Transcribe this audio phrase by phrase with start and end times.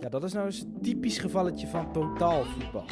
[0.00, 2.84] Ja, dat is nou eens een typisch gevalletje van totaalvoetbal.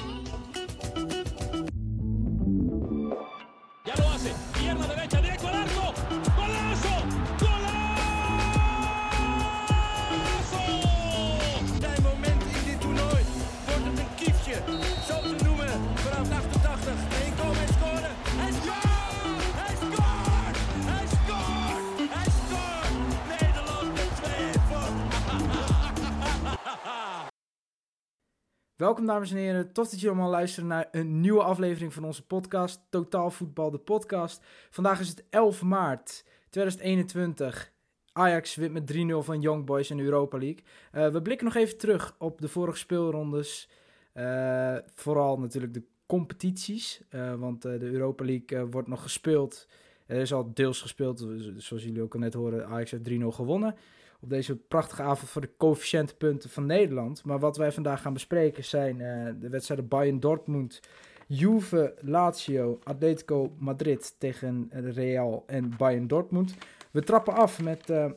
[28.76, 32.26] Welkom dames en heren, tof dat jullie allemaal luisteren naar een nieuwe aflevering van onze
[32.26, 34.44] podcast, Totaal Voetbal, de podcast.
[34.70, 37.72] Vandaag is het 11 maart 2021.
[38.12, 40.62] Ajax wint met 3-0 van Young Boys in de Europa League.
[40.92, 43.68] Eh, we blikken nog even terug op de vorige speelrondes.
[44.12, 49.68] Eh, vooral natuurlijk de competities, eh, want de Europa League wordt nog gespeeld.
[50.06, 53.74] Er is al deels gespeeld, zoals jullie ook al net horen, Ajax heeft 3-0 gewonnen
[54.24, 57.24] op deze prachtige avond voor de coëfficiëntenpunten van Nederland.
[57.24, 60.80] Maar wat wij vandaag gaan bespreken zijn eh, de wedstrijden Bayern Dortmund,
[61.26, 66.54] Juve, Lazio, Atletico Madrid tegen Real en Bayern Dortmund.
[66.90, 68.10] We trappen af met, eh,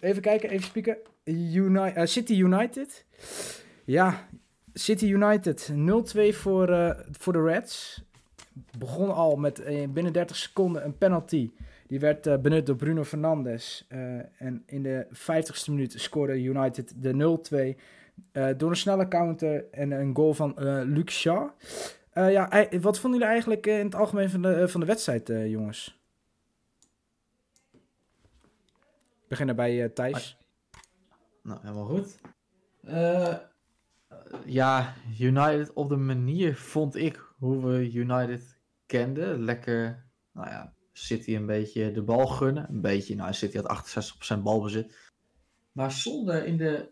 [0.00, 3.04] even kijken, even spieken, eh, City United.
[3.84, 4.28] Ja,
[4.72, 8.02] City United 0-2 voor, eh, voor de Reds.
[8.78, 11.50] Begon al met eh, binnen 30 seconden een penalty.
[11.86, 13.84] Die werd eh, benut door Bruno Fernandes.
[13.88, 17.80] Eh, en in de 50ste minuut scoorde United de 0-2.
[18.32, 21.50] eh, door een snelle counter en een goal van Luc Shaw.
[22.12, 26.02] Ja, wat vonden jullie eigenlijk in het algemeen van de, van de wedstrijd, jongens?
[29.22, 30.38] Ik begin bij Thijs.
[31.42, 32.20] Nou, helemaal goed.
[34.44, 39.44] Ja, United op de manier vond ik hoe we United kenden.
[39.44, 42.68] Lekker, nou ja, City een beetje de bal gunnen.
[42.68, 45.12] Een beetje, nou City had 68% balbezit.
[45.72, 46.90] Maar zonder in de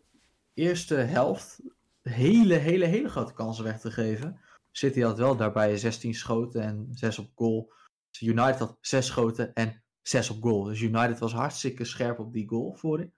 [0.55, 1.61] eerste helft
[2.03, 4.41] hele, hele, hele grote kansen weg te geven.
[4.71, 7.73] City had wel daarbij 16 schoten en 6 op goal.
[8.21, 10.65] United had 6 schoten en 6 op goal.
[10.65, 13.13] Dus United was hartstikke scherp op die goal voorin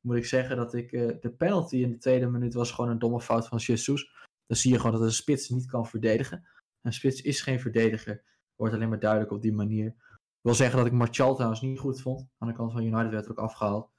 [0.00, 2.98] moet ik zeggen dat ik eh, de penalty in de tweede minuut was gewoon een
[2.98, 4.10] domme fout van Jesus.
[4.46, 6.46] Dan zie je gewoon dat een spits niet kan verdedigen.
[6.82, 8.22] Een spits is geen verdediger.
[8.56, 9.94] Wordt alleen maar duidelijk op die manier.
[10.40, 12.28] Wil zeggen dat ik Martial trouwens niet goed vond.
[12.38, 13.90] Aan de kant van United werd er ook afgehaald.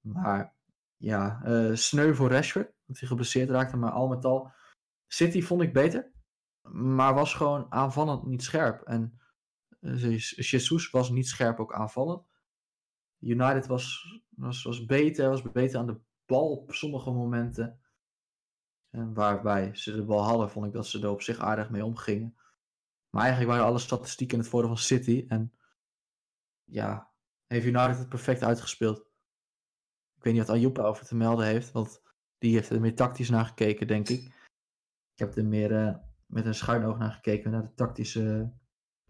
[0.00, 0.54] Maar
[0.96, 2.72] ja, eh, sneu voor Rashford.
[2.86, 3.76] Dat hij geblesseerd raakte.
[3.76, 4.52] Maar al met al,
[5.06, 6.12] City vond ik beter.
[6.72, 8.82] Maar was gewoon aanvallend niet scherp.
[8.82, 9.20] En
[9.80, 12.26] eh, Jesus was niet scherp ook aanvallend.
[13.18, 17.80] United was, was, was beter, was beter aan de bal op sommige momenten.
[18.90, 21.84] En waarbij ze de bal hadden, vond ik dat ze er op zich aardig mee
[21.84, 22.36] omgingen.
[23.10, 25.24] Maar eigenlijk waren alle statistieken in het voordeel van City.
[25.28, 25.52] En
[26.64, 27.12] ja,
[27.46, 28.98] heeft United het perfect uitgespeeld.
[30.16, 32.02] Ik weet niet wat Ayoub over te melden heeft, want
[32.38, 34.24] die heeft er meer tactisch naar gekeken, denk ik.
[35.12, 35.94] Ik heb er meer eh,
[36.26, 38.52] met een schuin oog naar gekeken, naar het tactische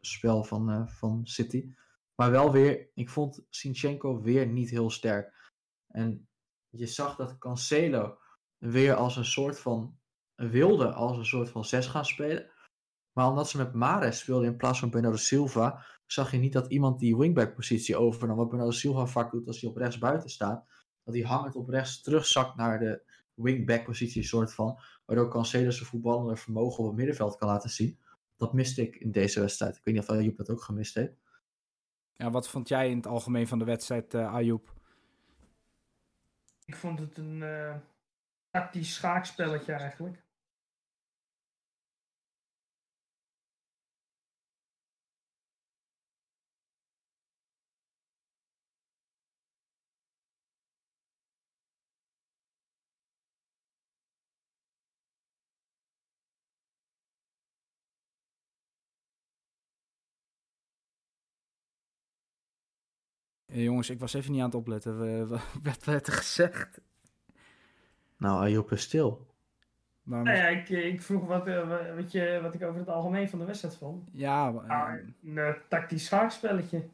[0.00, 1.74] spel van, eh, van City.
[2.14, 5.52] Maar wel weer, ik vond Sinchenko weer niet heel sterk.
[5.86, 6.28] En
[6.68, 8.18] je zag dat Cancelo
[8.58, 9.98] weer als een soort van
[10.34, 12.50] wilde als een soort van 6 gaan spelen.
[13.12, 16.66] Maar omdat ze met Mares speelden in plaats van Bernardo Silva, zag je niet dat
[16.66, 18.36] iemand die wingback positie overnam.
[18.36, 20.66] Wat Bernardo Silva vaak doet als hij op rechts buiten staat.
[21.04, 23.02] Dat hij hangend op rechts terugzakt naar de
[23.34, 24.78] wingback positie soort van.
[25.04, 27.98] Waardoor Cancelo zijn voetballende vermogen op het middenveld kan laten zien.
[28.36, 29.76] Dat miste ik in deze wedstrijd.
[29.76, 31.16] Ik weet niet of Ayoub dat ook gemist heeft.
[32.16, 34.74] Ja, wat vond jij in het algemeen van de wedstrijd, eh Ayoub?
[36.64, 37.76] Ik vond het een eh,
[38.50, 40.22] tactisch schaakspelletje eigenlijk.
[63.48, 64.98] Eh, jongens, ik was even niet aan het opletten.
[64.98, 65.38] We- we-
[65.70, 66.80] Wat werd er gezegd?
[68.16, 69.26] Nou, Ayoub is stil.
[70.02, 72.88] Maar, Nou ja, ik, ik vroeg wat, eh, wa- wat, je, wat ik over het
[72.88, 74.08] algemeen van de wedstrijd vond.
[74.12, 75.14] ja, eh, Nou,
[75.46, 76.88] een tactisch schaakspelletje.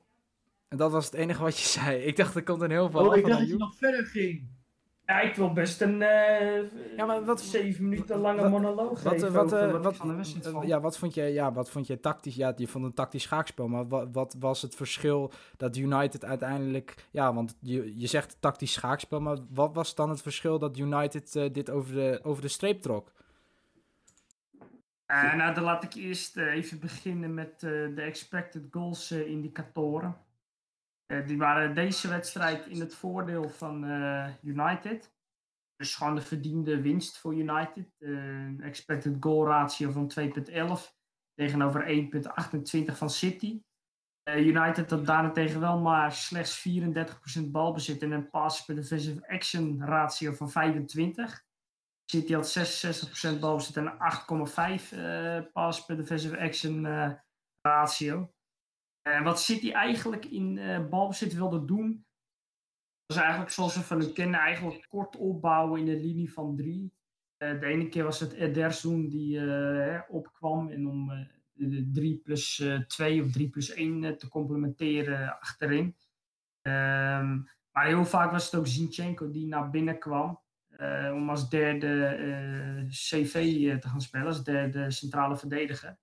[0.68, 1.98] en dat was het enige wat je zei.
[2.02, 4.48] Ik dacht, er komt een heel verhaal Oh, ik dacht dat je nog verder ging.
[5.06, 9.12] Ja, ik wil best een eh Ja, maar wat- zeven minuten lange wat- monoloog Wat,
[9.12, 10.66] geven wat, over eh, wat, wat, ik van de wedstrijd eh, vond.
[10.66, 12.34] ja, wat vond je, ja, wat vond je tactisch?
[12.34, 16.94] Ja, je vond een tactisch schaakspel, maar wat, wat was het verschil dat United uiteindelijk,
[17.10, 21.32] ja, want je, je zegt tactisch schaakspel, maar wat was dan het verschil dat United
[21.52, 23.12] dit over de, over de streep trok?
[25.06, 30.16] Nou, dan laat ik eerst even beginnen met de expected goals indicatoren.
[31.06, 35.12] Eh, die waren deze wedstrijd in het voordeel van eh, United.
[35.76, 37.94] Dus gewoon de verdiende winst voor United.
[37.98, 40.96] Een expected goal ratio van 2,11
[41.34, 42.08] tegenover
[42.88, 43.62] 1,28 van City.
[44.30, 50.32] United had daarentegen wel maar slechts 34% balbezit en een pass per defensive action ratio
[50.32, 51.44] van 25.
[52.04, 52.58] City had
[53.36, 56.86] 66% balbezit en 8,5 uh, pass per defensive action
[57.60, 58.34] ratio.
[59.04, 60.60] En wat City eigenlijk in
[60.90, 62.06] balbezit wilde doen,
[63.06, 66.92] was eigenlijk zoals we van hun kennen, eigenlijk kort opbouwen in de linie van drie.
[67.36, 69.40] de ene keer was het Ederson die
[70.08, 71.26] opkwam en om
[71.92, 75.96] 3 plus 2 of 3 plus 1 te complementeren achterin.
[76.62, 80.42] Um, maar heel vaak was het ook Zinchenko die naar binnen kwam.
[81.12, 85.98] Om als derde CV te gaan spelen, als derde centrale verdediger.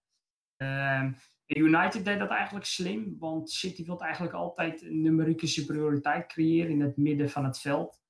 [0.58, 1.12] Uh,
[1.58, 6.82] United deed dat eigenlijk slim, want City wil eigenlijk altijd een numerieke superioriteit creëren in
[6.82, 8.02] het midden van het veld.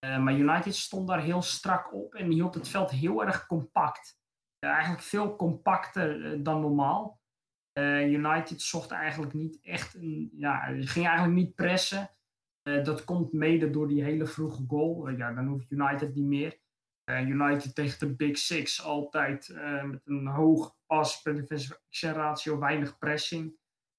[0.00, 4.18] maar United stond daar heel strak op en hield het veld heel erg compact
[4.64, 7.20] eigenlijk veel compacter eh, dan normaal.
[7.72, 12.08] Eh, United zocht eigenlijk niet echt een, ja, ging eigenlijk niet pressen.
[12.62, 15.08] Dat komt mede door die hele vroege goal.
[15.08, 16.58] Ja, dan hoeft United niet meer.
[17.10, 19.48] Uh, United tegen de Big Six altijd
[19.84, 23.56] met een hoog pas per defensive ratio, weinig pressing.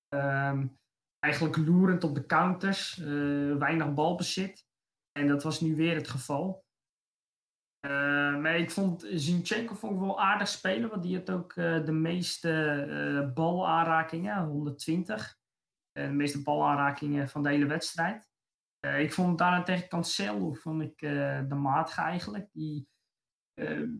[0.10, 0.80] Um,
[1.20, 2.96] eigenlijk loerend op de counters,
[3.58, 4.66] weinig balbezit.
[5.12, 6.66] En dat was nu weer het geval.
[7.86, 11.86] Uh, maar ik vond Zinchenko vond ik wel aardig spelen, want die had ook uh,
[11.86, 15.38] de meeste uh, balaanrakingen, 120.
[15.92, 18.30] de meeste balaanrakingen van de hele wedstrijd.
[18.98, 21.00] ik vond daarna tegen Cancelo vond ik
[21.50, 22.50] de matige eigenlijk.
[22.52, 22.88] Die,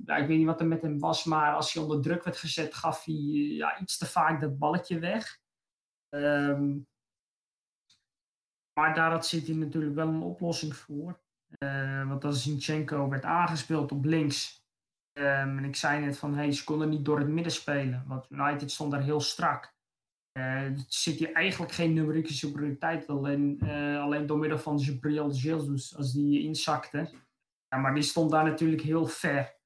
[0.06, 2.38] ja, ik weet niet wat er met hem was, maar als hij onder druk werd
[2.38, 5.40] gezet, gaf hij ja, iets te vaak dat balletje weg.
[6.10, 6.88] Um,
[8.80, 11.24] maar daar had City natuurlijk wel een oplossing voor.
[11.64, 14.64] Uh, want als Zinchenko werd aangespeeld op links.
[15.20, 18.04] Um, en ik zei net van, hey, ze konden niet door het midden spelen.
[18.08, 19.74] Want United stond daar heel strak.
[20.88, 23.08] Zit hier eigenlijk geen numerieke superioriteit.
[23.08, 23.62] Alleen,
[24.00, 27.24] alleen door middel van Gabriel Jesus, als die inzakte.
[27.78, 29.58] Maar die stond daar natuurlijk heel ver.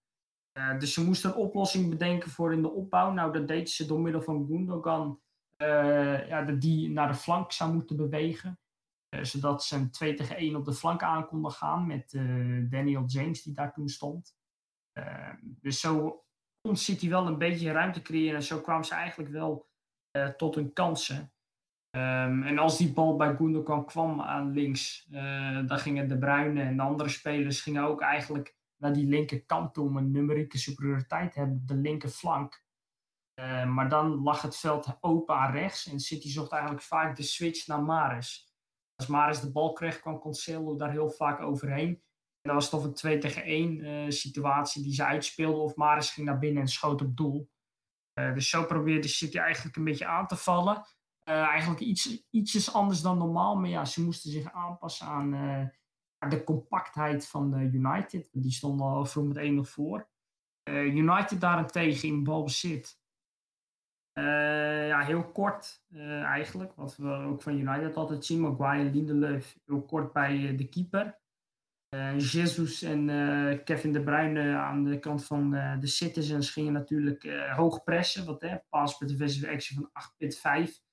[0.79, 3.11] dus ze moesten een oplossing bedenken voor in de opbouw.
[3.11, 5.19] Nou, dat deden ze door middel van Gundogan.
[6.27, 8.59] ja, dat die naar de flank zou moeten bewegen.
[9.09, 12.69] Eh, zodat ze een 2 tegen 1 op de flank aan konden gaan met uh,
[12.69, 14.37] Daniel James die daar toen stond.
[14.93, 16.23] Uh, dus zo
[16.61, 19.69] kon City wel een beetje ruimte creëren en zo kwamen ze eigenlijk wel
[20.17, 21.33] uh, tot hun kansen.
[21.91, 25.07] Um, en als die bal bij Gundogan kwam aan links,
[25.65, 29.87] dan gingen de Bruyne en de andere spelers gingen ook eigenlijk naar die linkerkant toe
[29.87, 32.63] om een numerieke superioriteit te hebben, de linkerflank.
[33.67, 37.67] maar dan lag het veld open aan rechts en City zocht eigenlijk vaak de switch
[37.67, 38.49] naar Maris.
[38.99, 42.03] Als Maris de bal kreeg, kwam Concelo daar heel vaak overheen.
[42.41, 45.61] En dat was toch een 2 tegen 1 uh, situatie die ze uitspeelden.
[45.61, 47.49] Of Maris ging naar binnen en schoot op doel.
[48.19, 50.85] Uh, dus zo probeerde City eigenlijk een beetje aan te vallen.
[51.29, 53.55] Uh, eigenlijk iets, ietsjes anders dan normaal.
[53.55, 55.31] Maar ja, ze moesten zich aanpassen aan
[56.29, 58.29] de compactheid van de United.
[58.31, 60.09] Die stonden al vroeg met 1-0 voor.
[60.69, 62.99] United daarentegen in balbezit
[64.19, 68.39] uh, ja, heel kort uh, eigenlijk, wat we ook van United altijd zien.
[68.39, 71.17] Maguire, Lindelöf, heel kort bij uh, de keeper.
[72.17, 73.05] Jesus en
[73.63, 75.49] Kevin De Bruyne aan de kant van
[75.79, 78.25] de Citizens gingen natuurlijk hoog pressen.
[78.25, 80.03] Wat hè, pass per defensive action van
[80.67, 80.88] 8,5.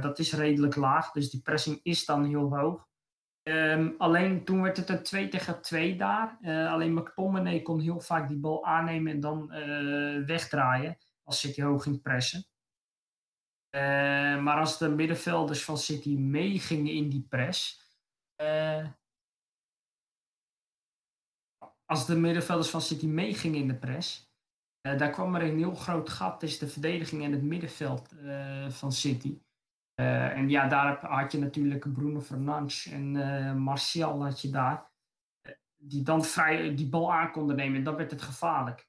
[0.00, 2.86] Dat is redelijk laag, dus die pressing is dan heel hoog.
[3.42, 6.38] Um, alleen toen werd het een 2 tegen 2 daar.
[6.70, 9.48] alleen McTominay kon heel vaak die bal aannemen en dan
[10.26, 12.44] wegdraaien als City hoog ging pressen.
[14.42, 17.86] Maar als de middenvelders van City meegingen in die press.
[21.84, 24.28] Als de middenvelders van City meegingen in de press.
[24.82, 28.14] Uh, daar kwam er een heel groot gat tussen de verdediging en het middenveld
[28.68, 29.38] van City.
[29.98, 33.12] En ja, daar had je natuurlijk Bruno Fernandes en
[33.58, 34.90] Martial had je daar.
[35.76, 37.78] die dan vrij die bal aan konden nemen.
[37.78, 38.88] En dan werd het gevaarlijk.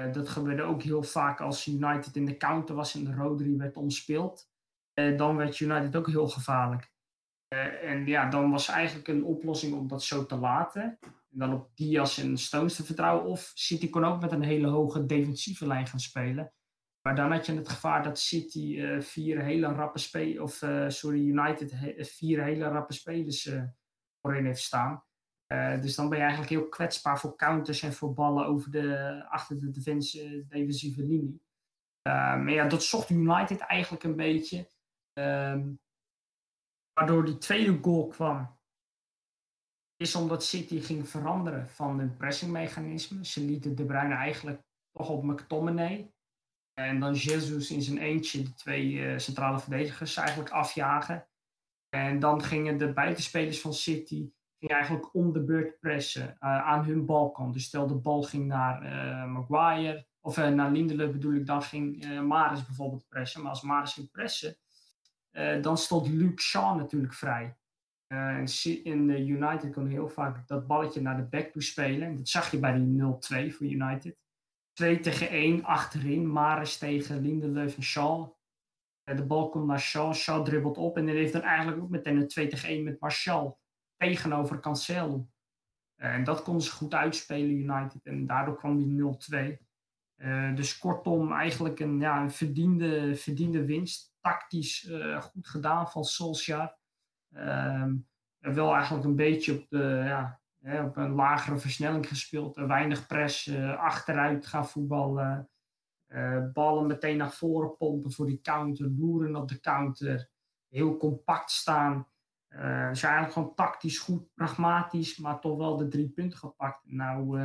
[0.00, 3.56] Uh, dat gebeurde ook heel vaak als United in de counter was en de Rodri
[3.56, 4.50] werd omspeeld.
[4.94, 6.92] Uh, dan werd United ook heel gevaarlijk.
[7.54, 10.98] Uh, en ja, dan was eigenlijk een oplossing om dat zo te laten.
[11.02, 13.24] En dan op Diaz en Stones te vertrouwen.
[13.24, 16.52] Of City kon ook met een hele hoge defensieve lijn gaan spelen.
[17.02, 20.54] Maar dan had je het gevaar dat City vier hele rappe spelers, of
[20.92, 23.50] sorry, United vier hele rappe spelers
[24.20, 25.02] voorin heeft staan.
[25.80, 29.58] Dus dan ben je eigenlijk heel kwetsbaar voor counters en voor ballen over de, achter
[29.58, 31.42] de defensie, defensieve linie.
[32.02, 34.68] Maar ja, dat zocht United eigenlijk een beetje.
[35.18, 35.80] Um,
[36.92, 38.58] waardoor die tweede goal kwam,
[39.96, 43.24] is omdat City ging veranderen van hun pressingmechanisme.
[43.24, 44.62] Ze lieten De Bruyne eigenlijk
[44.92, 46.12] toch op McTominay.
[46.78, 51.28] En dan Jesus in zijn eentje de twee uh, centrale verdedigers eigenlijk afjagen.
[51.88, 56.84] En dan gingen de buitenspelers van City gingen eigenlijk om de beurt pressen uh, aan
[56.84, 57.52] hun balkant.
[57.52, 62.20] Dus stel de bal ging naar uh, Maguire, of naar Lindelöf bedoel ik, dan ging
[62.20, 63.42] Maris bijvoorbeeld pressen.
[63.42, 64.56] Maar als Maris ging pressen,
[65.60, 67.56] dan stond Luke Shaw natuurlijk vrij.
[68.82, 72.08] in de United kon heel vaak dat balletje naar de back toe spelen.
[72.08, 73.02] En dat zag je bij die
[73.50, 74.16] 0-2 voor United.
[74.78, 76.30] 2 tegen 1 achterin.
[76.30, 78.30] Maris tegen Lindelöf en Shaw.
[79.04, 80.14] De bal komt naar Shaw.
[80.14, 80.96] Shaw dribbelt op.
[80.96, 83.60] En dan heeft dan eigenlijk ook meteen een 2 tegen 1 met Martial
[83.96, 85.28] tegenover Cancelo.
[85.96, 88.06] En dat konden ze goed uitspelen, United.
[88.06, 89.02] En daardoor kwam die
[89.56, 89.66] 0-2.
[90.16, 94.14] Uh, dus kortom, eigenlijk een, ja, een verdiende, verdiende winst.
[94.20, 96.76] Tactisch uh, goed gedaan van Solskjaer.
[97.30, 97.92] Uh,
[98.38, 102.56] wel eigenlijk een beetje op de, ja, op een lagere versnelling gespeeld.
[102.56, 105.50] weinig press, uh, achteruit gaan voetballen.
[106.08, 110.30] Uh, ballen meteen naar voren pompen voor die counter, loeren op de counter.
[110.68, 112.08] Heel compact staan.
[112.48, 112.56] Ze
[113.06, 116.80] eigenlijk gewoon tactisch goed, pragmatisch, maar toch wel de drie punten gepakt.
[116.84, 117.40] Nou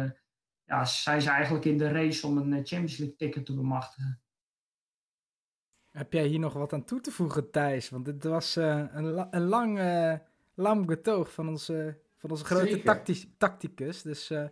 [0.64, 4.22] ja, zijn ze eigenlijk in de race om een Champions League ticket te bemachtigen.
[5.90, 7.90] Heb jij hier nog wat aan toe te voegen, Thijs?
[7.90, 9.80] Want dit was een, een lang,
[10.54, 14.02] lang van onze van onze grote tactisch, tacticus.
[14.02, 14.44] Dus uh,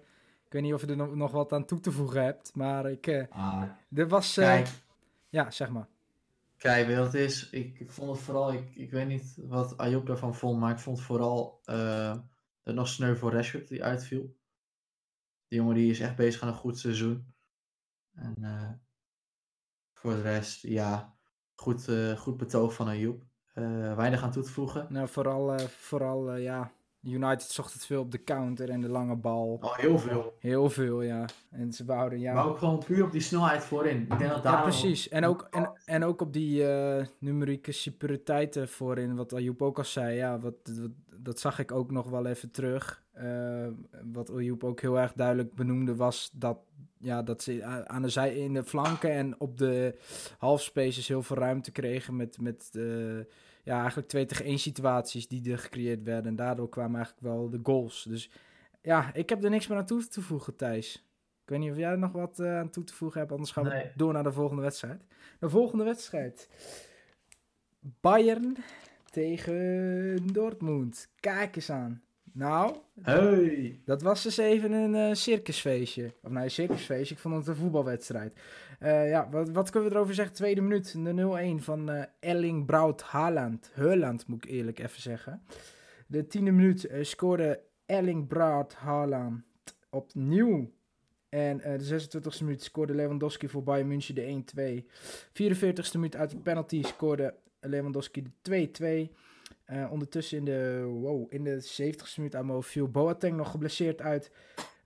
[0.46, 2.56] ik weet niet of je er nog, nog, wat aan toe te voegen hebt.
[2.56, 3.08] Maar ik.
[3.08, 3.64] Uh, ah,
[3.94, 4.38] er was.
[4.38, 4.66] Uh,
[5.30, 5.88] ja, zeg maar.
[6.58, 7.50] Kijk, wat het is.
[7.50, 8.54] Ik, ik, vond het vooral.
[8.54, 10.60] Ik, ik weet niet wat Ayop daarvan vond.
[10.60, 11.62] Maar ik vond vooral.
[12.64, 14.36] het nog sneu voor Rashford die uitviel.
[15.48, 17.34] Die jongen die is echt bezig aan een goed seizoen.
[18.14, 18.82] En
[19.94, 21.16] voor de rest, ja.
[21.56, 23.24] Goed, goed betoog van Ayop.
[23.96, 24.88] weinig aan toe te voegen.
[24.90, 26.72] Nou, vooral, vooral ja
[27.04, 29.58] United zocht het veel op de counter en de lange bal.
[29.62, 30.36] Oh, heel veel.
[30.40, 31.26] Heel veel, ja.
[31.50, 32.34] En ze wouden, ja...
[32.34, 34.02] Maar ook gewoon puur op die snelheid voorin.
[34.02, 35.10] Ik denk dat daar ja, precies.
[35.10, 39.86] En ook, en, en ook op die uh, numerieke superioriteiten voorin, wat Ayoub ook al
[39.86, 40.16] zei.
[40.16, 43.04] Ja, wat, wat, dat zag ik ook nog wel even terug.
[43.18, 43.68] Uh,
[44.14, 46.58] wat Ayoub ook heel erg duidelijk benoemde, was dat,
[46.98, 49.98] ja, dat ze aan de zij in de flanken en op de
[50.38, 52.42] halfspaces heel veel ruimte kregen met...
[52.42, 53.20] met uh,
[53.64, 56.26] ja, eigenlijk twee tegen één situaties die er gecreëerd werden.
[56.26, 58.04] En daardoor kwamen eigenlijk wel de goals.
[58.10, 58.32] Dus
[58.82, 60.96] ja, ik heb er niks meer aan toe te voegen, Thijs.
[61.44, 63.52] Ik weet niet of jij er nog wat uh, aan toe te voegen hebt, anders
[63.52, 65.04] gaan we door naar de volgende wedstrijd.
[65.40, 66.50] De volgende wedstrijd.
[67.80, 68.58] Bayern
[69.10, 71.10] tegen Dortmund.
[71.20, 72.02] Kijk eens aan.
[72.34, 73.82] Nou, hey.
[73.86, 76.14] dat was dus even een uh, circusfeestje.
[76.22, 77.16] Of nee, een circusfeestje.
[77.16, 78.40] Ik vond het een voetbalwedstrijd.
[78.84, 80.36] Uh, ja, wat, wat, kunnen we erover zeggen?
[80.36, 83.72] Tweede minuut, de 0-1 van uh, Erling Braut Haaland.
[83.74, 85.42] Haaland moet ik eerlijk even zeggen.
[86.08, 89.44] De tiende minuut scoorde Erling Braut Haaland
[89.90, 90.72] opnieuw.
[91.30, 94.44] En de 26e minuut scoorde Lewandowski voor Bayern München de
[94.82, 94.86] 1-2.
[95.30, 99.16] 44e minuut uit de penalty scoorde Lewandowski de 2-2.
[99.72, 104.32] Uh, ondertussen in de, wow, in de 70ste minuut aan viel Boateng nog geblesseerd uit.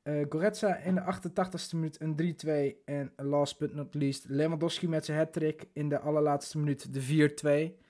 [0.07, 2.35] Uh, Goretza in de 88ste minuut een
[2.75, 2.83] 3-2.
[2.85, 7.83] En last but not least Lewandowski met zijn hat-trick in de allerlaatste minuut de 4-2.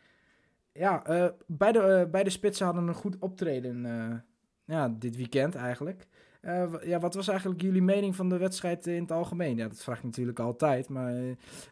[0.72, 3.84] Ja, uh, beide, beide spitsen hadden een goed optreden
[4.65, 6.07] ja, dit weekend eigenlijk.
[6.84, 9.57] Ja, wat was eigenlijk jullie mening van de wedstrijd in het algemeen?
[9.57, 11.13] Ja, dat vraag ik natuurlijk altijd, maar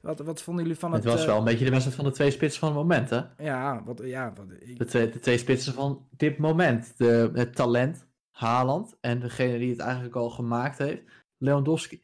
[0.01, 1.03] wat, wat vonden jullie van het...
[1.03, 3.21] Het was wel een beetje de wedstrijd van de twee spitsen van het moment, hè?
[3.37, 4.77] Ja, wat, ja wat, ik...
[4.77, 6.93] de, twee, de twee spitsen van dit moment.
[6.97, 11.03] De, het talent, Haaland, en degene die het eigenlijk al gemaakt heeft,
[11.37, 12.03] Lewandowski.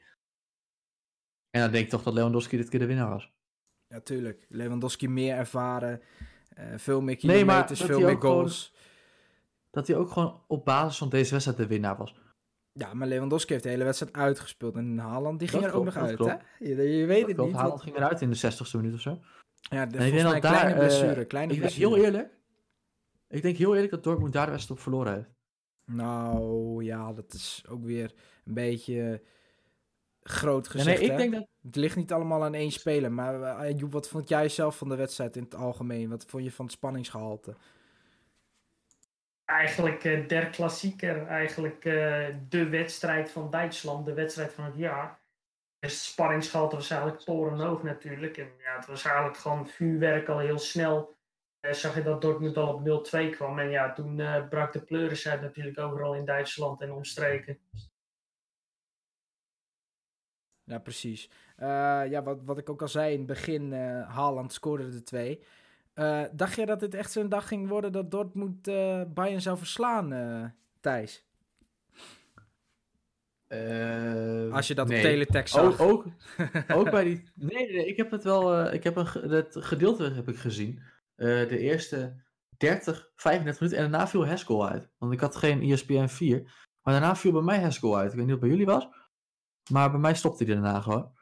[1.49, 3.31] En dan denk ik toch dat Lewandowski dit keer de winnaar was.
[3.87, 4.45] Ja, tuurlijk.
[4.49, 6.01] Lewandowski meer ervaren,
[6.57, 8.63] uh, veel meer kilometers, nee, veel meer goals.
[8.63, 8.79] Gewoon,
[9.69, 12.15] dat hij ook gewoon op basis van deze wedstrijd de winnaar was.
[12.71, 14.75] Ja, maar Lewandowski heeft de hele wedstrijd uitgespeeld.
[14.75, 16.35] En Haaland, die ging er ook nog uit, hè?
[16.59, 17.53] Je, je weet het niet.
[17.53, 19.19] Haaland ging eruit in de 60ste minuut of zo.
[19.61, 21.25] Ja, de, ik denk dat daar, kleine blessure.
[21.25, 21.87] Kleine ik blessure.
[21.87, 22.37] heel eerlijk.
[23.27, 25.29] Ik denk heel eerlijk dat Dortmund daar de wedstrijd op verloren heeft.
[25.89, 28.13] Nou, ja, dat is ook weer
[28.45, 29.21] een beetje
[30.21, 31.47] groot gezegd, nee, ik denk dat...
[31.61, 33.11] Het ligt niet allemaal aan één speler.
[33.11, 36.09] Maar uh, Joep, wat vond jij zelf van de wedstrijd in het algemeen?
[36.09, 37.55] Wat vond je van het spanningsgehalte?
[39.49, 45.19] eigenlijk uh, der klassieker, eigenlijk uh, de wedstrijd van Duitsland, de wedstrijd van het jaar.
[45.79, 48.37] Dus het spanningsgehalte was eigenlijk torenhoog natuurlijk.
[48.37, 51.17] En ja, het was eigenlijk gewoon vuurwerk al heel snel.
[51.61, 53.59] Uh, zag je dat Dortmund al op 0-2 kwam.
[53.59, 54.15] En ja, toen
[54.49, 57.59] brak de pleuris uit natuurlijk overal in Duitsland en omstreken.
[60.63, 61.29] Ja, precies.
[62.09, 63.73] ja, wat, wat ik ook al zei in het begin,
[64.03, 65.43] Haaland scoorde de twee.
[65.99, 69.57] Eh, dacht je dat dit echt zo'n dag ging worden dat Dortmund eh Bayern zou
[69.57, 70.45] verslaan, eh,
[70.79, 71.25] Thijs?
[73.47, 74.97] Eh, Als je dat nee.
[74.97, 75.79] op teletext zag.
[75.79, 76.05] Ook, ook,
[76.77, 77.23] ook bij die.
[77.35, 78.53] Nee, nee, nee, ik heb het wel.
[78.55, 80.81] eh, ik heb een, het gedeelte heb ik gezien.
[81.19, 82.23] Eh, de eerste
[82.57, 83.83] 30, 35 minuten.
[83.83, 84.91] En daarna viel Haskell uit.
[84.97, 86.41] Want ik had geen ESPN 4.
[86.81, 88.11] Maar daarna viel bij mij Haskell uit.
[88.11, 88.87] Ik weet niet of bij jullie was.
[89.71, 91.17] Maar bij mij stopte hij daarna gewoon.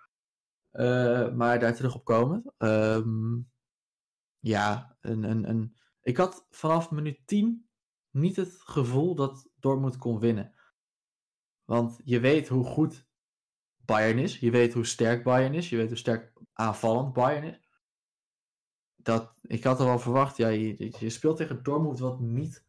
[0.71, 2.53] Eh, maar daar terug op komend.
[2.57, 3.39] ehm,
[4.39, 7.69] ja, een, een, een, ik had vanaf minuut 10
[8.11, 10.53] niet het gevoel dat Dortmund kon winnen.
[11.63, 13.07] Want je weet hoe goed
[13.85, 14.39] Bayern is.
[14.39, 15.69] Je weet hoe sterk Bayern is.
[15.69, 17.66] Je weet hoe sterk aanvallend Bayern is.
[19.07, 20.37] Dat, ik had er wel verwacht.
[20.37, 22.65] Ja, je, speelt tegen Dortmund wat niet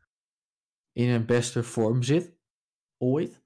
[0.93, 2.37] in een beste vorm zit.
[2.97, 3.43] Ooit.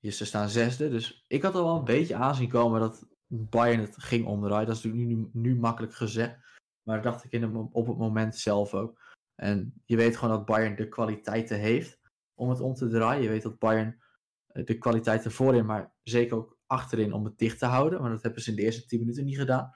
[0.00, 0.90] Ze staan zesde.
[0.90, 4.66] Dus ik had er wel een beetje aanzien komen dat Bayern het ging omdraaien.
[4.66, 6.38] Dat is natuurlijk nu, nu makkelijk gezegd.
[6.82, 9.00] Maar dat dacht ik in op het moment zelf ook.
[9.34, 12.00] En je weet gewoon dat Bayern de kwaliteiten heeft
[12.34, 13.22] om het om te draaien.
[13.22, 14.02] Je weet dat Bayern
[14.46, 18.00] eh, de kwaliteiten voorin, maar zeker ook achterin om het dicht te houden.
[18.00, 19.72] Maar dat hebben ze in de eerste 10 minuten niet gedaan.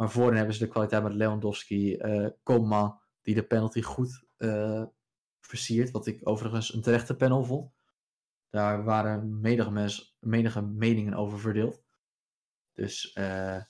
[0.00, 1.98] Maar voorin hebben ze de kwaliteit met Lewandowski,
[2.42, 4.84] Coman, die de penalty goed eh,
[5.40, 5.90] versiert.
[5.90, 7.72] Wat ik overigens een terechte panel vond.
[8.50, 9.40] Daar waren
[10.20, 11.82] menige, meningen over verdeeld.
[12.72, 13.62] Dus eh,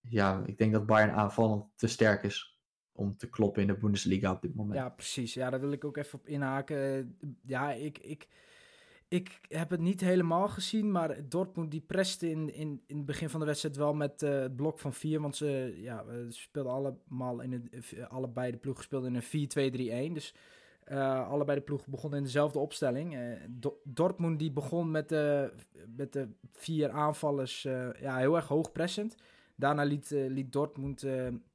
[0.00, 2.60] ja, ik denk dat Bayern aanvallend te sterk is
[2.92, 4.78] om te kloppen in de Bundesliga op dit moment.
[4.78, 5.34] Ja, precies.
[5.34, 7.16] Ja, daar wil ik ook even op inhaken.
[7.42, 8.28] Ja, ik, ik,
[9.10, 13.28] ik heb het niet helemaal gezien, maar Dortmund die preste in, in, in het begin
[13.28, 15.20] van de wedstrijd wel met eh, het blok van vier.
[15.20, 20.14] Want ze, ja, speelden allemaal in eh, allebei de ploegen speelden in een 4-2-3-1.
[20.14, 20.34] Dus
[20.84, 23.16] eh, allebei de ploegen begonnen in dezelfde opstelling.
[23.48, 25.52] Do- Dortmund die begon met de,
[25.96, 27.62] met de vier aanvallers
[28.00, 29.14] ja, heel erg hoog pressend.
[29.56, 31.06] Daarna liet, liet Dortmund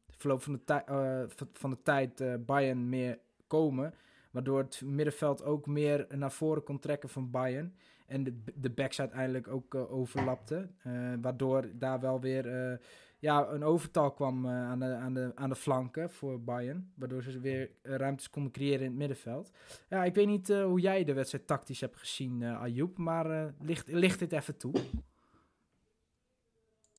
[0.10, 3.94] verloop van de, van- de tijd Bayern meer komen.
[4.36, 7.76] Waardoor het middenveld ook meer naar voren kon trekken van Bayern.
[8.08, 10.76] En de, de backs uiteindelijk ook eh, overlapten.
[10.84, 12.78] eh, waardoor daar wel weer eh,
[13.20, 16.92] ja, een overtal kwam aan, de, aan, de, aan de flanken voor Bayern.
[16.96, 19.52] Waardoor ze weer ruimtes konden creëren in het middenveld.
[19.90, 22.98] Ja, ik weet niet hoe jij de wedstrijd tactisch hebt gezien, Ayoub.
[22.98, 24.74] Maar licht, licht dit even toe.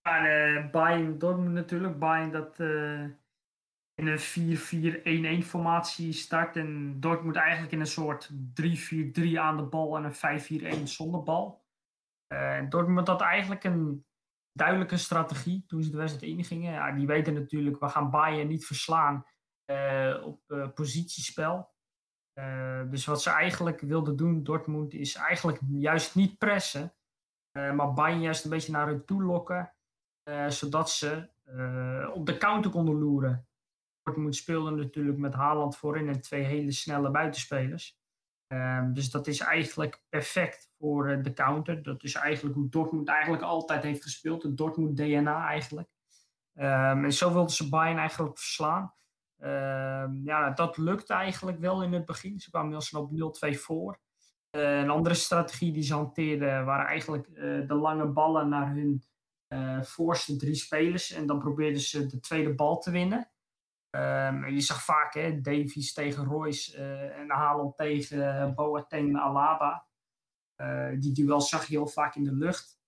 [0.03, 1.99] Ja, Bayern Dortmund natuurlijk.
[1.99, 2.59] Bayern dat
[3.97, 6.57] in een 4-4-1-1 formatie start.
[6.57, 11.65] En Dortmund eigenlijk in een soort 3-4-3 aan de bal en een 5-4-1 zonder bal.
[12.27, 14.07] Eh, Dortmund had eigenlijk een
[14.53, 16.73] duidelijke strategie toen ze de wedstrijd ingingen.
[16.73, 19.27] Ja, die weten natuurlijk, we gaan Bayern niet verslaan
[19.65, 21.75] eh, op eh, positiespel.
[22.91, 26.95] Dus wat ze eigenlijk wilden doen, Dortmund, is eigenlijk juist niet pressen.
[27.53, 29.75] maar Bayern juist een beetje naar hun toe lokken.
[30.49, 31.29] zodat ze
[32.15, 33.49] op de counter konden loeren.
[34.07, 37.99] Dortmund speelde natuurlijk met Haaland voorin en twee hele snelle buitenspelers.
[38.47, 41.83] Ehm, dus dat is eigenlijk perfect voor eh, de counter.
[41.83, 44.42] Dat is eigenlijk hoe Dortmund eigenlijk altijd heeft gespeeld.
[44.42, 45.88] Het Dortmund DNA eigenlijk.
[46.55, 48.95] Ehm, en zo wilden ze Bayern eigenlijk verslaan.
[49.38, 52.40] Ehm, ja, dat lukte eigenlijk wel in het begin.
[52.40, 53.99] Ze kwamen heel snel op 0-2 voor.
[54.51, 59.03] Eh, een andere strategie die ze hanteerden waren eigenlijk eh, de lange ballen naar hun
[59.83, 61.12] voorste drie spelers.
[61.12, 63.31] En dan probeerden ze de tweede bal te winnen.
[63.97, 69.21] Ehm, je zag vaak hè, Davies tegen Royce eh, en Haaland tegen eh, Boateng en
[69.21, 69.87] Alaba.
[70.55, 72.79] Eh, die duel zag je heel vaak in de lucht.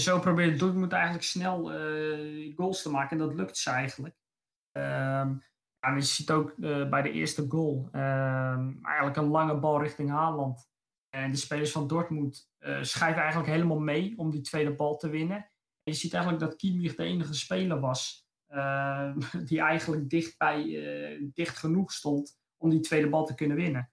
[0.00, 1.62] Zo probeerde Dortmund eigenlijk snel
[2.54, 4.16] goals te maken en dat lukt ze eigenlijk.
[4.72, 6.56] En je ziet ook
[6.90, 10.70] bij de eerste goal ehm, eigenlijk een lange bal richting Haaland.
[11.08, 15.36] En de spelers van Dortmund schrijven eigenlijk helemaal mee om die tweede bal te winnen.
[15.36, 18.21] En je ziet eigenlijk dat Kimmich de enige speler was
[18.52, 19.12] eh,
[19.48, 23.90] die eigenlijk dicht, eh, dicht genoeg stond om die tweede bal te kunnen winnen.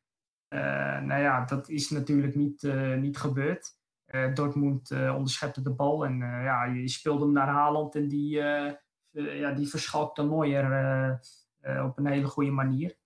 [0.48, 3.78] Eh, nou ja, dat is natuurlijk niet, eh, niet gebeurd.
[4.34, 8.30] Dortmund onderschepte de bal en ja, je speelde hem naar Haaland en die,
[9.12, 11.20] ja, die verschalkte Neuer
[11.84, 12.98] op een hele goede manier.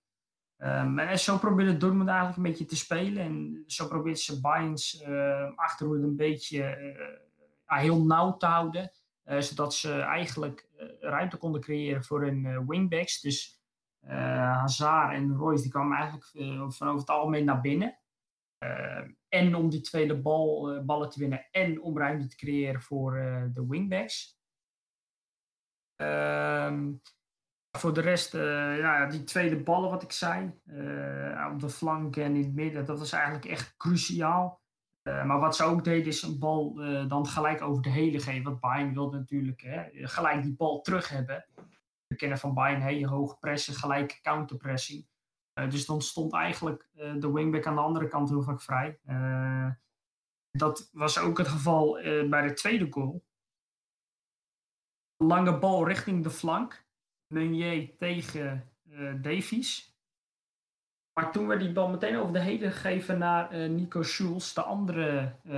[0.57, 3.23] Um, zo probeerde Dortmund eigenlijk een beetje te spelen.
[3.23, 5.03] En zo probeerde ze Bayern's
[5.55, 6.77] achterhoede een beetje
[7.65, 8.91] heel nauw te houden.
[9.25, 13.21] Uh, zodat ze eigenlijk ruimte konden creëren voor hun wingbacks.
[13.21, 13.61] Dus
[14.05, 16.25] Hazard en Royce die kwamen eigenlijk
[16.75, 17.99] van over het algemeen naar binnen.
[19.29, 23.11] en om die tweede bal, ballen te winnen en om ruimte te creëren voor
[23.53, 24.39] de wingbacks.
[25.95, 27.01] Um,
[27.77, 30.45] voor de rest, ja, die tweede ballen wat ik zei,
[31.53, 34.62] op de flank en in het midden, dat was eigenlijk echt cruciaal.
[35.03, 36.73] Uh, maar wat ze ook deden is een bal
[37.07, 38.43] dan gelijk over de hele geven.
[38.43, 41.45] Want Bayern wilde natuurlijk hè, gelijk die bal terug hebben.
[42.07, 45.07] we kennen van Bayern hele hoge pressen, gelijke counterpressing.
[45.59, 48.99] Uh, dus dan stond eigenlijk de wingback aan de andere kant heel vaak vrij.
[50.51, 51.93] Dat was ook het geval
[52.29, 53.23] bij de tweede goal.
[55.17, 56.85] Lange bal richting de flank.
[57.27, 58.71] Meunier tegen
[59.21, 59.92] Davies.
[61.13, 64.63] Maar toen werd die bal meteen over de heden gegeven naar uh, Nico Schulz, de
[64.63, 65.53] andere uh,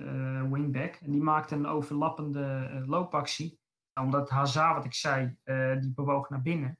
[0.00, 0.94] uh, wingback.
[0.94, 3.60] En die maakte een overlappende loopactie.
[4.00, 5.38] Omdat Hazard, wat ik zei,
[5.80, 6.78] die bewoog naar binnen.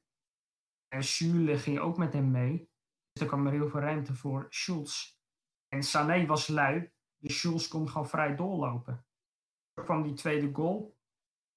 [0.88, 2.70] En Schule ging ook met hem mee.
[3.12, 5.14] Dus er kwam er heel veel ruimte voor Schulz.
[5.68, 9.06] En Sané was lui, dus Schulz kon gewoon vrij doorlopen.
[9.72, 10.96] Toen kwam die tweede goal.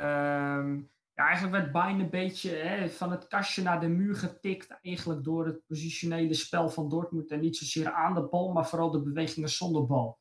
[0.01, 4.79] Um, eigenlijk werd Bayern een beetje hè, van het kastje naar de muur getikt.
[4.81, 7.31] Eigenlijk door het positionele spel van Dortmund.
[7.31, 10.19] En niet zozeer aan de bal, maar vooral de bewegingen zonder bal.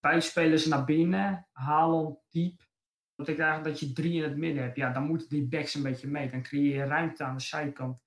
[0.00, 2.58] Buitenspelers naar binnen, Haaland diep.
[2.58, 4.76] Dat betekent eigenlijk dat je drie in het midden hebt.
[4.76, 6.30] Ja, dan moeten die backs een beetje mee.
[6.30, 8.04] Dan creëer je ruimte aan de zijkant.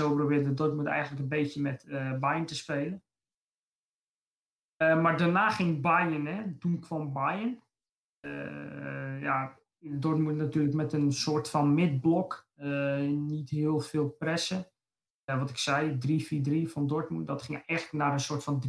[0.00, 3.02] Zo probeerde Dortmund eigenlijk een beetje met uh, Bayern te spelen.
[4.82, 6.58] Uh, maar daarna ging Bayern, hè.
[6.58, 7.62] toen kwam Bayern.
[8.26, 12.46] Uh, ja, Dortmund natuurlijk met een soort van midblok.
[12.56, 14.66] Uh, niet heel veel pressen.
[15.30, 15.98] Uh, wat ik zei,
[16.68, 17.26] 3-4-3 van Dortmund.
[17.26, 18.62] Dat ging echt naar een soort van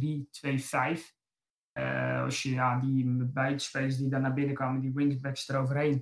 [1.72, 5.92] Uh, als je ja, die beide die daar naar binnen kwamen, die wingbacks eroverheen,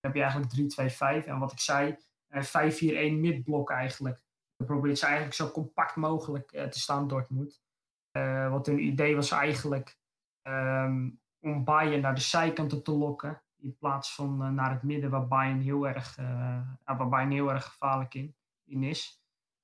[0.00, 1.26] dan heb je eigenlijk 3-2-5.
[1.26, 1.96] En wat ik zei,
[2.34, 4.22] 5-4-1 midblok eigenlijk.
[4.56, 7.62] Dan probeert ze eigenlijk zo compact mogelijk te staan, Dortmund.
[8.50, 9.98] wat hun idee was eigenlijk
[10.42, 13.42] um, om Bayern naar de zijkanten te lokken.
[13.58, 17.50] In plaats van uh, naar het midden waar Bayern heel erg, uh, waar Bayern heel
[17.50, 19.22] erg gevaarlijk in, is.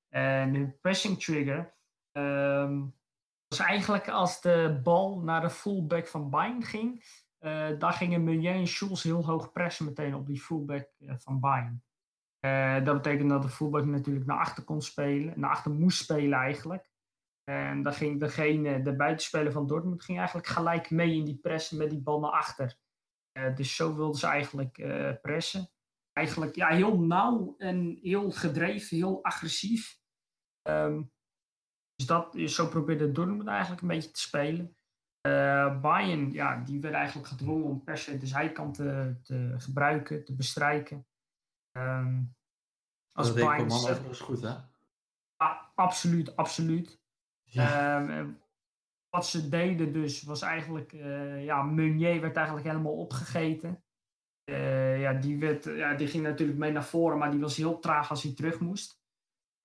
[0.09, 1.73] En hun pressing trigger
[2.11, 2.95] um,
[3.47, 7.03] was eigenlijk als de bal naar de fullback van Bayern ging.
[7.39, 11.83] Uh, daar gingen Meunier en Schulz heel hoog pressen meteen op die fullback van Bayern.
[12.85, 16.91] dat betekent dat de fullback natuurlijk naar achter kon spelen, naar achter moest spelen eigenlijk.
[17.43, 21.77] En dan ging degene, de buitenspeler van Dortmund ging eigenlijk gelijk mee in die pressen
[21.77, 22.77] met die bal naar achter.
[23.33, 25.69] Uh, dus zo wilden ze eigenlijk uh, pressen.
[26.11, 29.99] Eigenlijk ja, heel nauw en heel gedreven, heel agressief.
[30.69, 31.11] Um,
[31.95, 34.77] dus dat, zo probeerde Dortmund eigenlijk een beetje te spelen.
[35.27, 40.25] Uh, Bayern, ja, die werd eigenlijk gedwongen om per se de zijkant te, te gebruiken,
[40.25, 41.07] te bestrijken.
[41.77, 42.35] Um,
[43.11, 43.71] als dat Bayern...
[43.71, 44.55] Overigens goed, hè?
[45.35, 47.01] Ah, absoluut, absoluut.
[47.43, 48.01] Ja.
[48.01, 48.42] Um,
[49.13, 53.83] wat ze deden dus was eigenlijk, uh, ja, Meunier werd eigenlijk helemaal opgegeten.
[54.49, 57.79] Uh, ja, die, werd, ja, die ging natuurlijk mee naar voren, maar die was heel
[57.79, 59.01] traag als hij terug moest.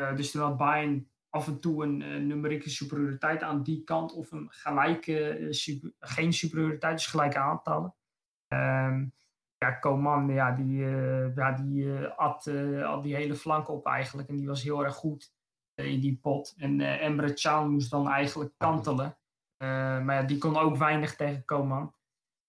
[0.01, 4.33] Uh, dus toen had Bayern af en toe een, numerieke superioriteit aan die kant, of
[4.33, 5.49] een gelijke,
[6.01, 7.95] geen superioriteit, dus gelijke aantallen.
[8.55, 9.13] Um,
[9.59, 10.77] ja, Coman, ja, die,
[11.35, 12.47] ja, die at,
[12.85, 15.33] at die hele flank op eigenlijk en die was heel erg goed
[15.75, 16.55] in die pot.
[16.57, 19.19] En Emre Can moest dan eigenlijk kantelen.
[19.59, 21.95] Uh, maar die kon ook weinig tegen Koman.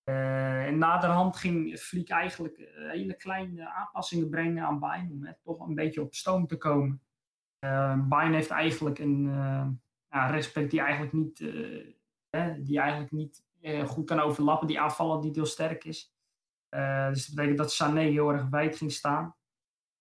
[0.10, 5.60] Uh, en naderhand ging Fliek eigenlijk uh, hele kleine aanpassingen brengen aan Bayern om toch
[5.60, 7.02] een beetje op stoom te komen.
[8.08, 9.24] Bayern heeft eigenlijk een
[10.10, 11.38] ja, respect die eigenlijk niet,
[12.66, 13.44] die eigenlijk niet
[13.86, 16.14] goed kan overlappen, die aanvallen die heel sterk is.
[17.10, 19.36] dus dat betekent dat Sané heel erg wijd ging staan.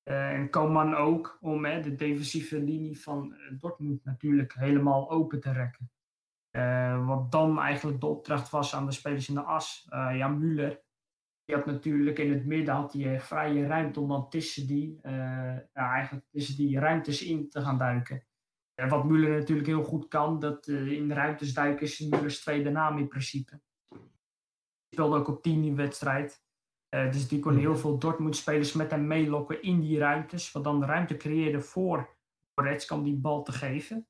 [0.02, 5.90] en Koman ook om de defensieve linie van Dortmund natuurlijk helemaal open te rekken.
[6.58, 9.86] Uh, wat dan eigenlijk de opdracht was aan de spelers in de as.
[9.90, 10.82] Uh, ja, Müller,
[11.44, 15.12] die had natuurlijk in het midden had hij vrije ruimte om dan tussen die, uh,
[15.72, 18.26] ja, eigenlijk tussen die ruimtes in te gaan duiken.
[18.88, 22.98] wat Müller natuurlijk heel goed kan, dat in de ruimtes duiken is Müllers tweede naam
[22.98, 23.60] in principe.
[23.88, 26.42] Hij speelde ook op 10 in wedstrijd.
[26.88, 30.52] dus die kon heel veel Dortmund-spelers met hem meelokken in die ruimtes.
[30.52, 32.16] Wat dan de ruimte creëerde voor
[32.54, 34.08] Goretzka om die bal te geven.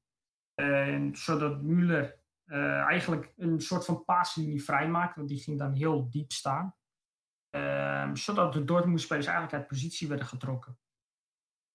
[1.13, 6.33] zodat Müller uh, eigenlijk een soort van paaslinie vrijmaakt, want die ging dan heel diep
[6.33, 6.75] staan.
[7.57, 10.79] Uh, zodat de Dortmund-spelers eigenlijk uit positie werden getrokken.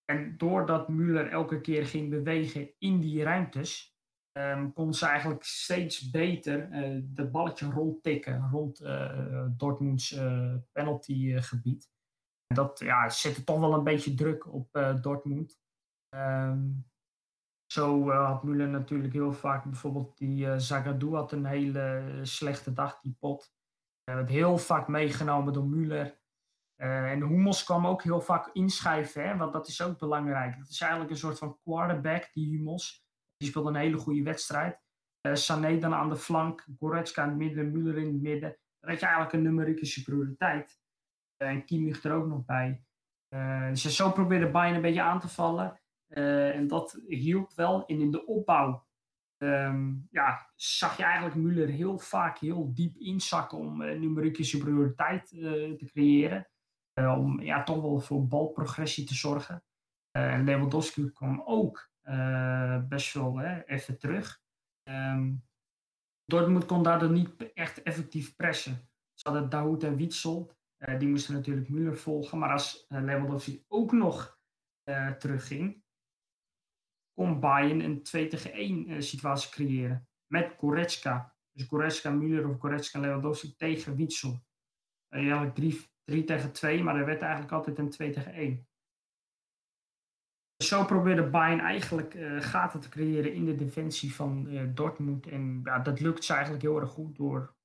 [0.06, 3.98] En doordat Müller elke keer ging bewegen in die ruimtes,
[4.38, 10.20] um, kon ze eigenlijk steeds beter uh, dat balletje rondtikken rond uh, Dortmunds
[10.72, 11.92] penaltygebied.
[12.48, 15.62] En dat ja, zette toch wel een beetje druk op Dortmund.
[16.16, 16.92] Um,
[17.74, 22.74] zo uh, had Müller natuurlijk heel vaak bijvoorbeeld die uh, Zagadou had een hele slechte
[22.74, 23.54] dag, die pot.
[24.04, 26.22] Hij werd heel vaak meegenomen door Müller.
[26.78, 30.58] Uh, en Hummels kwam ook heel vaak inschrijven, hè, want dat is ook belangrijk.
[30.58, 33.06] Dat is eigenlijk een soort van quarterback, die Hummels.
[33.38, 34.82] Die speelde een hele goede wedstrijd.
[35.34, 38.58] Sané dan aan de flank, Goretzka in het midden, Müller in het midden.
[38.80, 40.80] Dan heb je eigenlijk een numerieke superioriteit.
[41.38, 42.84] en Kimmich er ook nog bij.
[43.36, 45.83] Uh, dus zo probeerde Bayern een beetje aan te vallen.
[46.18, 47.86] Uh, en dat hielp wel.
[47.86, 48.86] En in de opbouw
[49.38, 55.28] um, ja, zag je eigenlijk Müller heel vaak heel diep inzakken om uh, numerieke superioriteit
[55.28, 56.48] te creëren.
[56.94, 59.64] om ja, toch wel voor balprogressie te zorgen.
[60.12, 61.92] en Lewandowski kwam ook
[62.88, 64.42] best wel even terug.
[64.90, 65.44] Um,
[66.26, 68.90] Dortmund kon daardoor niet echt effectief pressen.
[69.14, 70.52] Ze hadden Dahoud en Witsel.
[70.98, 72.38] Die moesten natuurlijk Müller volgen.
[72.38, 74.40] Maar als Lewandowski ook nog
[75.18, 75.83] terugging,
[77.14, 80.08] kon Bayern een 2 tegen 1 situatie creëren.
[80.28, 81.36] Met Goretzka.
[81.52, 84.44] Dus Goretzka, Müller of Goretzka, Lewandowski tegen Witsel.
[85.10, 85.56] eigenlijk
[86.06, 88.68] 3 tegen 2, maar er werd eigenlijk altijd een 2 tegen 1
[90.64, 95.28] zo probeerde Bayern eigenlijk uh, gaten te creëren in de defensie van uh, Dortmund.
[95.28, 97.56] En ja, dat lukt ze eigenlijk heel erg goed door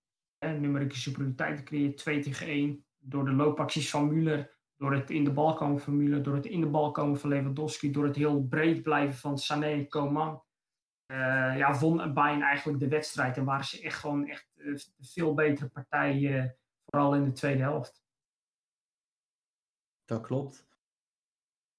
[0.45, 1.95] uh, numerieke superioriteit te creëren.
[1.95, 2.85] 2 tegen 1.
[2.99, 4.58] Door de loopacties van Müller.
[4.79, 6.23] Door het in de bal komen van Müller.
[6.23, 7.91] Door het in de bal komen van Lewandowski.
[7.91, 10.43] Door het heel breed blijven van Sané en Coman.
[11.57, 13.37] ja, won Bayern eigenlijk de wedstrijd.
[13.37, 16.57] En waren ze echt gewoon echt een veel betere partij.
[16.85, 18.03] vooral in de tweede helft.
[20.05, 20.67] Dat klopt.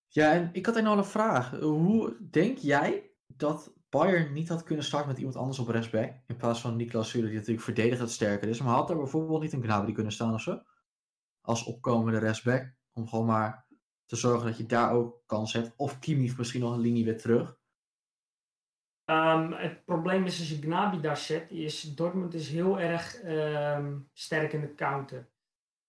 [0.08, 1.60] Ja, en ik had een een vraag.
[1.60, 6.14] Hoe denk jij dat Bayern niet had kunnen starten met iemand anders op rechtsback?
[6.28, 8.62] In plaats van Niklas Süle, die natuurlijk verdedigend sterker is.
[8.62, 10.62] Maar had er bijvoorbeeld niet een Gnabry kunnen staan of zo?
[11.42, 12.78] Als opkomende rechtsback.
[12.94, 13.68] Om gewoon maar
[14.06, 15.74] te zorgen dat je daar ook kans hebt.
[15.76, 17.58] Of Kimmich misschien nog een linie weer terug.
[19.10, 24.10] Um, het probleem is als je Gnabry daar zet, is Dortmund is heel erg um,
[24.14, 25.30] sterk in de counter.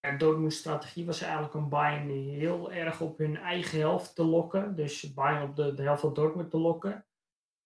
[0.01, 4.77] En Dortmund's strategie was eigenlijk om Bayern heel erg op hun eigen helft te lokken.
[4.77, 7.07] Dus Bayern op de, helft van Dortmund te lokken.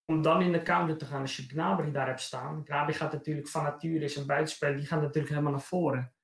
[0.05, 2.65] Om dan in de counter te gaan als je Gnabry daar hebt staan.
[2.65, 4.77] Gnabry gaat natuurlijk van nature is een buitenspeler.
[4.77, 6.14] Die gaat natuurlijk helemaal naar voren.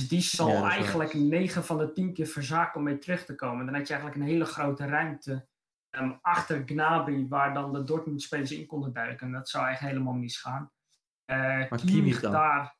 [0.00, 3.66] Dus die zal eigenlijk 9 van de 10 keer verzaken om mee terug te komen.
[3.66, 5.46] Dan had je eigenlijk een hele grote ruimte
[5.90, 7.28] um, achter Gnabry.
[7.28, 9.32] Waar dan de Dortmund spelers in konden duiken.
[9.32, 10.72] Dat zou eigenlijk helemaal misgaan.
[11.26, 11.36] Uh,
[11.70, 12.78] maar Kimmich daar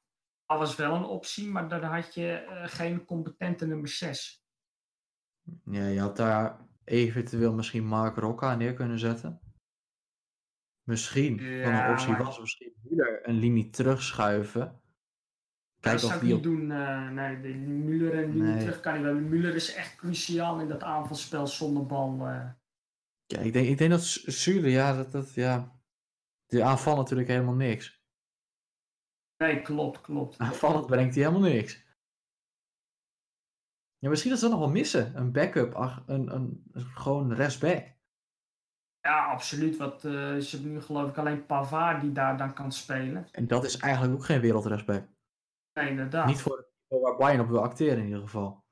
[0.50, 4.44] dat was wel een optie, maar daar had je uh, geen competente nummer 6.
[5.64, 9.40] Ja, je had daar eventueel misschien Mark Rocca neer kunnen zetten.
[10.82, 12.22] Misschien ja, een optie maar...
[12.22, 14.79] was, misschien Müller een linie terugschuiven.
[15.80, 16.70] Kijk dat zou ik niet doen.
[16.70, 18.58] Uh, nee, de Müller en linie nee.
[18.58, 19.02] terug kan niet.
[19.02, 19.20] wel.
[19.20, 22.28] Müller is echt cruciaal in dat aanvalspel zonder bal.
[22.28, 22.50] Uh.
[23.26, 25.80] Ja, ik denk, ik denk dat Zule, ja, dat, dat, ja,
[26.46, 28.02] die aanval natuurlijk helemaal niks.
[29.36, 30.38] Nee, klopt, klopt.
[30.38, 31.88] Aanvallend brengt hij helemaal niks.
[33.98, 35.16] Ja, misschien dat ze dat nog wel missen.
[35.16, 35.74] Een backup,
[36.06, 37.84] een, een, een gewoon restback.
[39.00, 39.76] Ja, absoluut.
[39.76, 43.28] Want uh, ze hebben nu geloof ik alleen Pavard die daar dan kan spelen.
[43.32, 45.08] En dat is eigenlijk ook geen wereldrestback.
[45.80, 46.26] Nee, inderdaad.
[46.26, 48.64] Niet voor waar Bayern op wil acteren in ieder geval.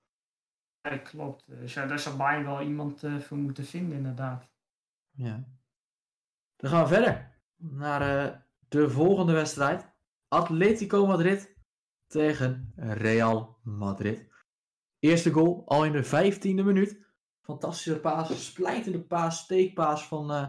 [0.83, 1.47] Nee, klopt.
[1.47, 4.49] Dus ja, daar zou Bayern wel iemand uh, voor moeten vinden, inderdaad.
[5.11, 5.45] Ja.
[6.57, 8.37] Dan gaan we verder naar uh,
[8.69, 9.93] de volgende wedstrijd.
[10.29, 11.57] Atletico Madrid
[12.07, 14.29] tegen Real Madrid.
[14.99, 17.07] Eerste goal al in de 15e minuut.
[17.41, 20.49] Fantastische paas, splijtende paas, steekpaas van uh,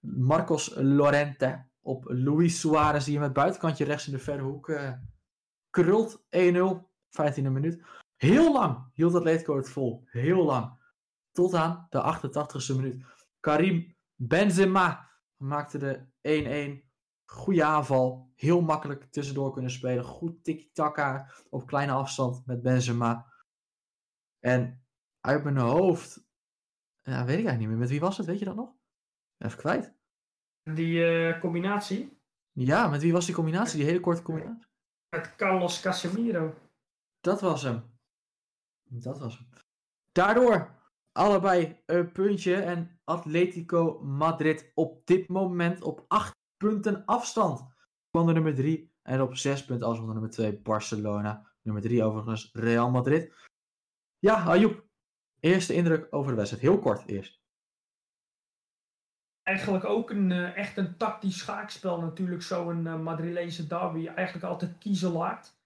[0.00, 4.68] Marcos Lorente op Luis Suarez, die hem met buitenkantje rechts in de verre hoek
[5.74, 6.22] krult.
[6.30, 7.82] 1-0, 15e minuut.
[8.16, 10.02] Heel lang hield Atletico het vol.
[10.06, 10.82] Heel lang.
[11.32, 13.04] Tot aan de 88e minuut.
[13.40, 16.06] Karim Benzema maakte de
[16.82, 16.92] 1-1.
[17.24, 18.32] Goede aanval.
[18.34, 20.04] Heel makkelijk tussendoor kunnen spelen.
[20.04, 23.32] Goed tiki-taka op kleine afstand met Benzema.
[24.38, 24.84] En
[25.20, 26.24] uit mijn hoofd.
[27.02, 27.78] Ja, weet ik eigenlijk niet meer.
[27.78, 28.26] Met wie was het?
[28.26, 28.74] Weet je dat nog?
[29.38, 29.94] Even kwijt.
[30.62, 32.18] Die uh, combinatie?
[32.52, 33.78] Ja, met wie was die combinatie?
[33.78, 34.72] Die hele korte combinatie?
[35.14, 36.54] Met Carlos Casemiro.
[37.20, 37.82] Dat was hem.
[38.82, 39.48] Dat was hem.
[40.12, 40.78] Daardoor
[41.12, 42.54] allebei een puntje.
[42.54, 47.66] En Atletico Madrid op dit moment op 8 punten afstand
[48.10, 48.92] van de nummer 3.
[49.02, 51.52] En op 6 punten afstand van de nummer 2 Barcelona.
[51.62, 53.34] Nummer 3 overigens Real Madrid.
[54.18, 54.84] Ja, Ayoub.
[55.40, 56.62] Eerste indruk over de wedstrijd.
[56.62, 57.43] Heel kort eerst.
[59.44, 62.42] Eigenlijk ook een, uh, echt een tactisch schaakspel natuurlijk.
[62.42, 64.06] Zo'n uh, Madrileense derby.
[64.06, 65.58] Eigenlijk altijd kiezelaard.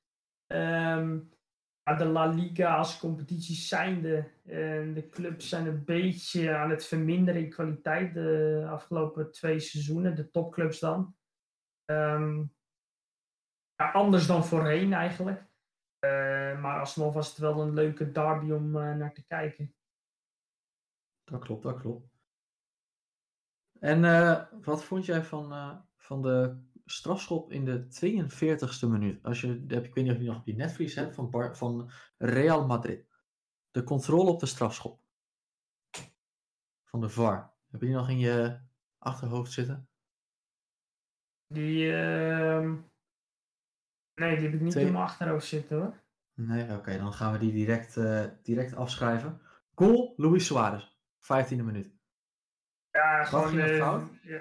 [0.47, 1.37] Um,
[1.83, 4.31] de La Liga als competitie zijnde.
[4.45, 10.17] En de clubs zijn een beetje aan het verminderen in kwaliteit de afgelopen twee seizoenen.
[10.17, 11.17] De topclubs dan.
[11.91, 12.55] Um,
[13.75, 15.41] ja, anders dan voorheen eigenlijk.
[16.05, 19.75] Uh, maar alsnog was het wel een leuke derby om naar te kijken.
[21.25, 22.18] Dat klopt, dat klopt.
[23.81, 29.23] En uh, wat vond jij van, van de strafschop in de 42e minuut.
[29.23, 32.67] Als je, ik weet niet of je nog op die netvlies hebt van, van Real
[32.67, 33.07] Madrid.
[33.71, 35.01] de controle op de strafschop.
[36.85, 37.55] Van de VAR.
[37.71, 38.61] Heb je die nog in je
[38.99, 39.89] achterhoofd zitten?
[41.47, 42.77] Die, ehm,
[44.15, 46.03] nee, die heb ik niet Twee- in mijn achterhoofd zitten hoor.
[46.35, 49.41] Nee, oké, dan gaan we die direct, eh, direct afschrijven.
[49.75, 50.97] Goal, Luis Suarez.
[51.21, 51.98] 15e minuut.
[52.99, 53.49] Ja, gewoon.
[53.49, 54.11] ging er eh, fout?
[54.23, 54.41] ja.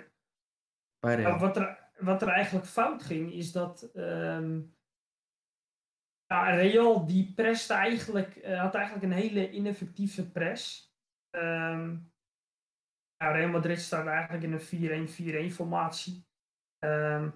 [1.00, 4.60] Nou, wat, er, wat er eigenlijk fout ging, is dat ehm,
[6.26, 10.93] ja, Real die preste eigenlijk, eh, had eigenlijk een hele ineffectieve press.
[11.30, 11.98] Ehm,
[13.15, 14.60] ja, Real Madrid staat eigenlijk in een
[15.52, 16.28] 4-1-4-1 formatie.
[16.80, 17.30] Ehm,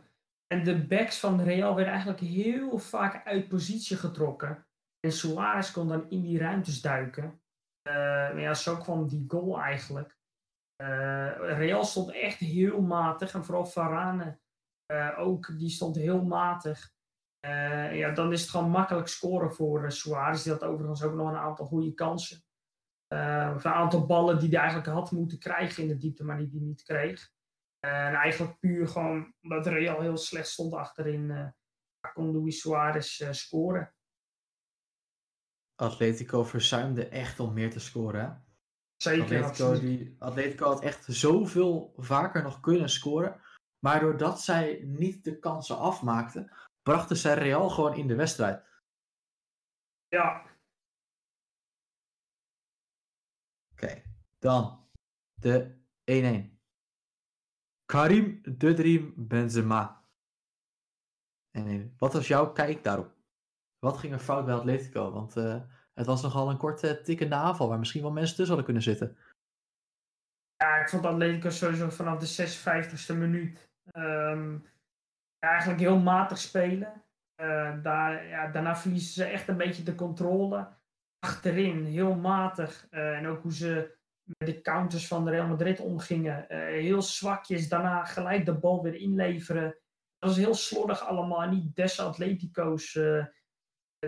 [0.47, 4.67] en de backs van Real werden eigenlijk heel vaak uit positie getrokken.
[4.99, 7.41] En Suarez kon dan in die ruimtes duiken.
[7.81, 10.19] Eh, maar ja, zo kwam die goal eigenlijk.
[10.81, 13.33] Eh, Real stond echt heel matig.
[13.33, 14.39] En vooral Varane
[14.85, 16.93] eh, ook, die stond heel matig.
[17.39, 20.43] Eh, ja, dan is het gewoon makkelijk scoren voor uh, Suarez.
[20.43, 22.43] Die had overigens ook nog een aantal goede kansen.
[23.07, 26.59] Een aantal ballen die hij eigenlijk had moeten krijgen in de diepte, maar die hij
[26.59, 27.31] niet kreeg.
[27.79, 31.47] En eigenlijk puur gewoon omdat Real heel slecht stond achterin, eh,
[32.13, 33.95] kon Luis Suarez scoren.
[35.75, 38.45] Atletico verzuimde echt om meer te scoren.
[39.01, 43.41] Zeker, Atletico, die, Atletico had echt zoveel vaker nog kunnen scoren.
[43.79, 48.63] Maar doordat zij niet de kansen afmaakten, brachten zij Real gewoon in de wedstrijd.
[50.07, 50.51] Ja,
[53.71, 54.01] Oké,
[54.39, 54.87] dan
[55.33, 55.79] de
[56.51, 56.59] 1-1.
[57.85, 60.05] Karim de Dream Benzema.
[61.51, 63.15] En wat was jouw kijk daarop?
[63.79, 65.11] Wat ging er fout bij Atletico?
[65.11, 65.61] Want eh,
[66.01, 69.17] het was nogal een korte tikkende aanval waar misschien wel mensen tussen hadden kunnen zitten.
[70.55, 72.53] Ja, ik vond Atletico sowieso vanaf de
[73.13, 74.57] 56e minuut ehm,
[75.39, 77.03] eigenlijk heel matig spelen.
[77.35, 80.67] Eh, daar, ja, daarna verliezen ze echt een beetje de controle.
[81.19, 82.87] Achterin, heel matig.
[82.89, 86.49] Eh, en ook hoe ze met de counters van Real Madrid omgingen.
[86.49, 89.77] Eh, heel zwakjes, daarna gelijk de bal weer inleveren.
[90.17, 91.41] Dat was heel slordig allemaal.
[91.41, 92.99] En niet des Atletico's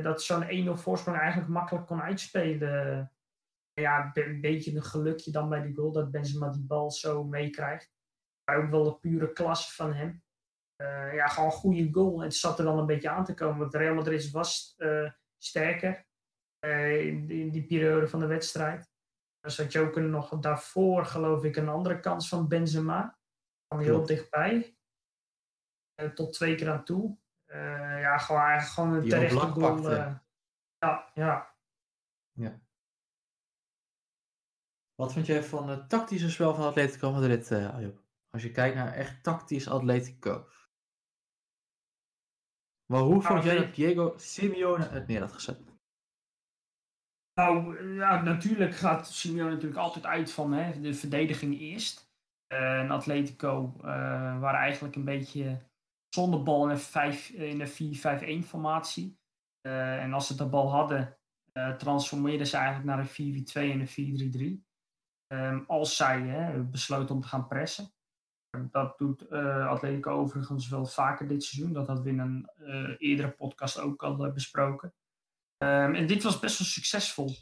[0.01, 3.11] dat zo'n 1-0 voorsprong eigenlijk makkelijk kon uitspelen
[3.73, 7.91] ja, een beetje een gelukje dan bij die goal dat Benzema die bal zo meekrijgt.
[8.45, 10.23] Maar ook wel de pure klasse van hem.
[10.75, 12.17] Eh, ja, gewoon een goede goal.
[12.19, 13.57] En het zat er dan een beetje aan te komen.
[13.57, 16.05] Want Real Madrid was eh, sterker
[16.59, 18.91] eh, in, die- in die periode van de wedstrijd.
[19.39, 23.17] Dus had je ook nog daarvoor, geloof ik, een andere kans van Benzema.
[23.67, 24.77] Van heel dichtbij.
[26.13, 27.17] Tot twee keer aan toe.
[27.53, 29.89] Eh, ja, gewoon, eigenlijk gewoon een terechte goal.
[29.91, 30.15] eh.
[31.13, 31.55] ja,
[32.33, 32.61] ja.
[34.95, 38.01] Wat vind jij van het tactische spel van Atletico Madrid, eh Ayub?
[38.29, 40.47] Als je kijkt naar echt tactisch Atletico.
[42.85, 43.65] Maar hoe vond jij nee.
[43.65, 45.59] dat Diego Simeone het neer had gezet?
[47.33, 52.11] Nou, ja, natuurlijk gaat Simeone natuurlijk altijd uit van hè, de verdediging eerst.
[52.47, 55.71] En Atletico eh, waren eigenlijk een beetje
[56.13, 59.17] zonder bal in een, vijf- in een 4-5-1 formatie.
[59.61, 61.17] Eh, en als ze de bal hadden,
[61.51, 64.65] eh, transformeerden ze eigenlijk naar een 4-4-2 en een 4-3-3.
[65.27, 67.93] Ehm, als zij hè, besloten om te gaan pressen.
[68.71, 71.73] Dat doet eh, Atletico overigens wel vaker dit seizoen.
[71.73, 72.49] Dat hadden we in een
[72.97, 74.93] eerdere podcast ook al besproken.
[75.57, 77.35] Ehm, en dit was best wel succesvol.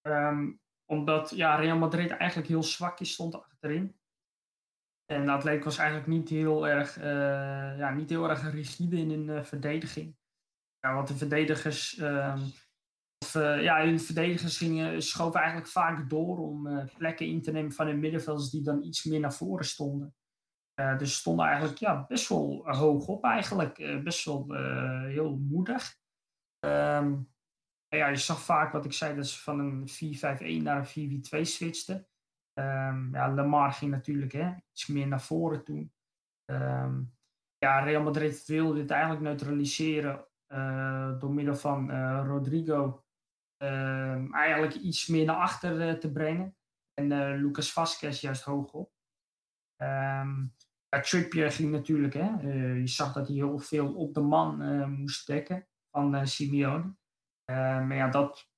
[0.00, 0.52] Ehm,
[0.84, 4.00] omdat ja, Real Madrid eigenlijk heel zwak is, stond achterin.
[5.12, 9.30] En Atletico was eigenlijk niet heel erg, eh, ja, niet heel erg rigide in hun
[9.30, 10.16] eh, verdediging.
[10.78, 12.42] Ja, want de verdedigers, ehm,
[13.24, 17.72] of, eh, ja, hun verdedigers gingen, schoven eigenlijk vaak door om plekken in te nemen
[17.72, 20.14] van hun middenvelders die dan iets meer naar voren stonden.
[20.98, 24.02] Dus stonden eigenlijk ja, best wel hoog op eigenlijk.
[24.04, 24.54] Best wel
[25.06, 25.96] heel moedig.
[26.58, 27.14] Ehm,
[27.88, 31.44] ja, je zag vaak wat ik zei, dat ze van een 4-5-1 naar een 4-4-2
[31.44, 32.06] switchten.
[32.52, 35.88] Ehm, ja, Lamar ging natuurlijk hè, iets meer naar voren toe.
[36.44, 37.02] Ehm,
[37.58, 43.04] ja, Real Madrid wilde dit eigenlijk neutraliseren eh, door middel van eh, Rodrigo
[43.56, 46.56] ehm, eigenlijk iets meer naar achter eh, te brengen.
[46.94, 48.92] En Lucas Vasquez juist hoog op.
[49.76, 52.40] Ja, Trippier ging natuurlijk, hè,
[52.72, 56.94] je zag dat hij heel veel op de man moest dekken van Simeone.
[57.46, 58.51] Maar ja, dat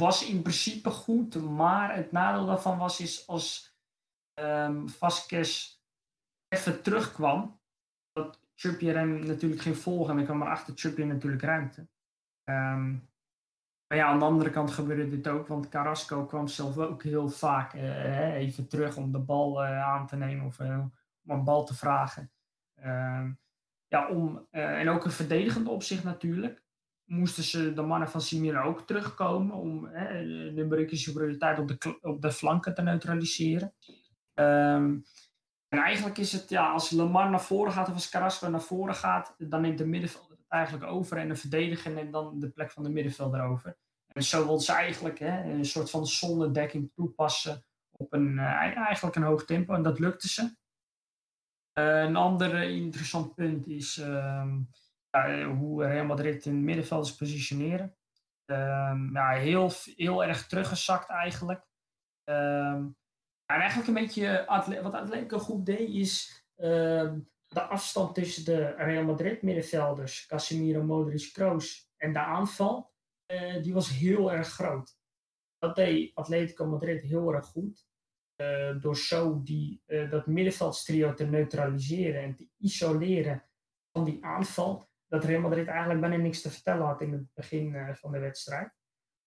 [0.00, 1.50] was in principe goed.
[1.50, 3.76] Maar het nadeel daarvan was is als
[4.34, 5.78] ehm Vasquez
[6.48, 7.60] even terugkwam,
[8.12, 10.10] dat Trippier hem natuurlijk ging volgen.
[10.10, 11.88] En dan kwam er achter Trippier natuurlijk ruimte.
[12.44, 12.90] Ehm,
[13.90, 17.28] maar ja, aan de andere kant gebeurde dit ook, want Carrasco kwam zelf ook heel
[17.28, 20.92] vaak eh, even terug om de bal eh, aan te nemen of eh, om
[21.24, 22.32] een bal te vragen.
[22.74, 23.32] Ehm,
[23.88, 26.62] ja, om, en ook een verdedigend opzicht natuurlijk.
[27.10, 31.98] Moesten ze de mannen van Simira ook terugkomen om hè, de numerieke superioriteit op de,
[32.00, 33.74] op de flanken te neutraliseren.
[34.34, 34.98] Ehm,
[35.68, 38.94] en eigenlijk is het, ja, als Lamar naar voren gaat of als Carrasco naar voren
[38.94, 42.70] gaat, dan neemt de middenvelder het eigenlijk over en de verdediger neemt dan de plek
[42.70, 43.76] van de middenvelder over.
[44.06, 49.16] En zo wil ze eigenlijk hè, een soort van zonnedekking toepassen op een, eh, eigenlijk
[49.16, 50.56] een hoog tempo en dat lukte ze.
[51.72, 54.60] Eh, een ander eh, interessant punt is ehm,
[55.10, 57.96] eh, hoe Real Madrid in middenvelders positioneren.
[58.44, 61.66] Ehm, ja, heel, heel erg teruggezakt eigenlijk.
[62.24, 62.88] Ehm,
[63.46, 64.44] en eigenlijk een beetje
[64.82, 71.30] wat Atletico goed deed is ehm, de afstand tussen de Real Madrid middenvelders, Casemiro, Modric,
[71.32, 72.92] Kroos en de aanval,
[73.26, 74.98] eh, die was heel erg groot.
[75.58, 77.88] Dat deed Atletico Madrid heel erg goed.
[78.36, 83.44] Eh, door zo die, dat middenveldstrio te neutraliseren en te isoleren
[83.92, 87.74] van die aanval, dat Real Madrid eigenlijk bijna niks te vertellen had in het begin
[87.74, 88.72] eh, van de wedstrijd.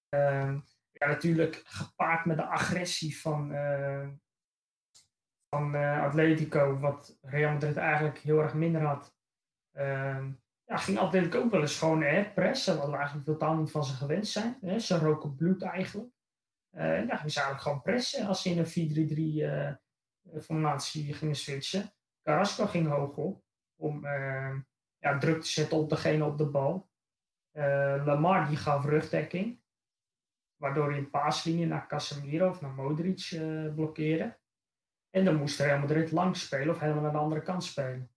[0.09, 0.59] Ehm,
[0.91, 4.07] ja, natuurlijk gepaard met de agressie van, eh,
[5.49, 9.15] van eh, Atletico, wat Real Madrid eigenlijk heel erg minder had.
[9.71, 10.31] Ehm,
[10.63, 13.85] ja, ging Atletico ook wel eens gewoon hè, pressen, wat we eigenlijk totaal niet van
[13.85, 14.57] ze gewend zijn.
[14.61, 14.79] Hè.
[14.79, 16.11] Ze roken bloed eigenlijk.
[16.69, 19.43] Eh ja, ze eigenlijk gewoon pressen als ze in een 4-3-3
[20.31, 21.93] eh, formatie gingen switchen.
[22.21, 23.43] Carrasco ging hoog op
[23.75, 24.55] om eh,
[25.03, 26.89] ja, druk te zetten op degene op de bal.
[27.51, 29.59] Eh, Lamar die gaf rugdekking,
[30.55, 34.37] waardoor hij een paaslinie naar Casemiro of naar Modric eh blokkeerde.
[35.09, 38.09] En dan moest Real Madrid lang spelen of helemaal naar de andere kant spelen.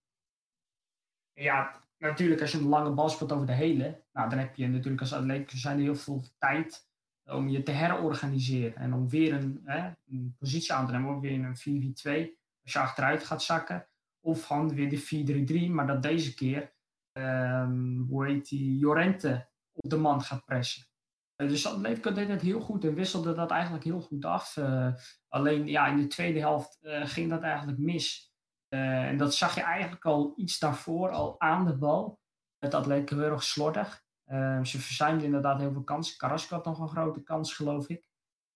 [1.33, 4.55] En ja, natuurlijk als je een lange bal speelt over de hele, nou, dan heb
[4.55, 6.89] je natuurlijk als atleet zijn er heel veel tijd
[7.25, 11.21] om je te herorganiseren en om weer een, hè, een positie aan te nemen, of
[11.21, 13.87] weer in een 4-4-2, als je achteruit gaat zakken.
[14.19, 16.75] Of gewoon weer de 4-3-3, maar dat deze keer,
[17.17, 20.87] ehm, hoe heet die, Jorente op de man gaat pressen.
[21.35, 24.57] Eh, dus Atletico deed het heel goed en wisselde dat eigenlijk heel goed af.
[24.57, 24.93] Eh,
[25.27, 28.35] alleen ja, in de tweede helft eh, ging dat eigenlijk mis.
[28.69, 32.19] En dat zag je eigenlijk al iets daarvoor, al aan de bal.
[32.57, 34.05] Het Atletico heel erg slordig.
[34.31, 36.17] Uh, ze verzuimden inderdaad heel veel kansen.
[36.17, 38.09] Carrasco had nog een grote kans, geloof ik.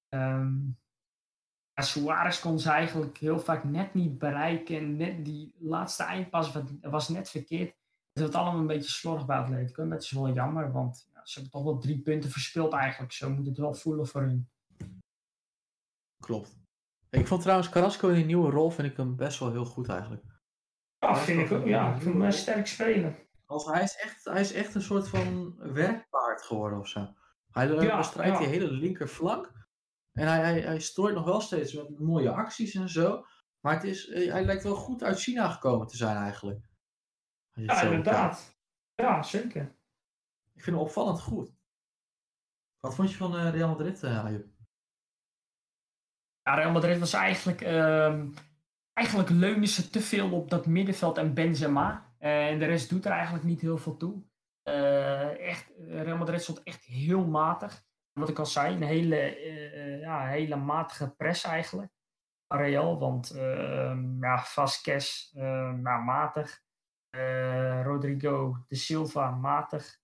[0.09, 0.79] Um,
[1.73, 4.77] Suarez kon ze eigenlijk heel vaak net niet bereiken.
[4.77, 6.51] En net die laatste eindpas
[6.81, 7.80] was net verkeerd.
[8.25, 9.83] Het allemaal een beetje slordig bij Atletico.
[9.83, 13.11] En dat is wel jammer, want ja, ze hebben toch wel drie punten verspeeld eigenlijk.
[13.11, 14.49] Zo moet het wel voelen voor hun.
[16.19, 16.59] Klopt.
[17.09, 19.89] Ik vond trouwens Carrasco in die nieuwe rol vind ik hem best wel heel goed
[19.89, 20.23] eigenlijk.
[20.99, 21.65] Ja, vind ik ook.
[21.65, 23.17] Ja, ik vind hem een sterk spelen.
[23.45, 27.13] Als, hij, is echt, hij is echt een soort van werkpaard geworden of zo.
[27.51, 28.39] Hij Ja, bestrijdt ja.
[28.39, 29.51] die hele linkerflank.
[30.11, 33.25] En hij, hij, hij strooit nog wel steeds met mooie acties en zo.
[33.59, 36.70] Maar het is, eh, hij lijkt wel goed uit China gekomen te zijn eigenlijk.
[37.53, 38.59] Ja, inderdaad.
[38.95, 39.61] Ja, zeker.
[40.53, 41.53] Ik vind hem opvallend goed.
[42.79, 44.47] Wat vond je van eh, Real Madrid, uh, Ayub?
[46.41, 47.61] Ja, Real Madrid was eigenlijk...
[47.61, 48.31] ehm,
[48.93, 52.13] eigenlijk leunen ze te veel op dat middenveld en Benzema.
[52.17, 54.23] En de rest doet er eigenlijk niet heel veel toe.
[54.63, 57.83] Eh, echt, Real Madrid stond echt heel matig.
[58.13, 61.91] Wat ik al zei, een hele, eh, ja, hele matige press eigenlijk.
[62.47, 66.61] Real, want ehm, ja, Vasquez eh, nou, matig.
[67.11, 69.99] Eh, Rodrigo de Silva matig.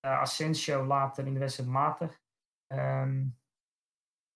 [0.00, 2.20] Eh, Asensio later in de wedstrijd matig.
[2.66, 3.28] Ehm,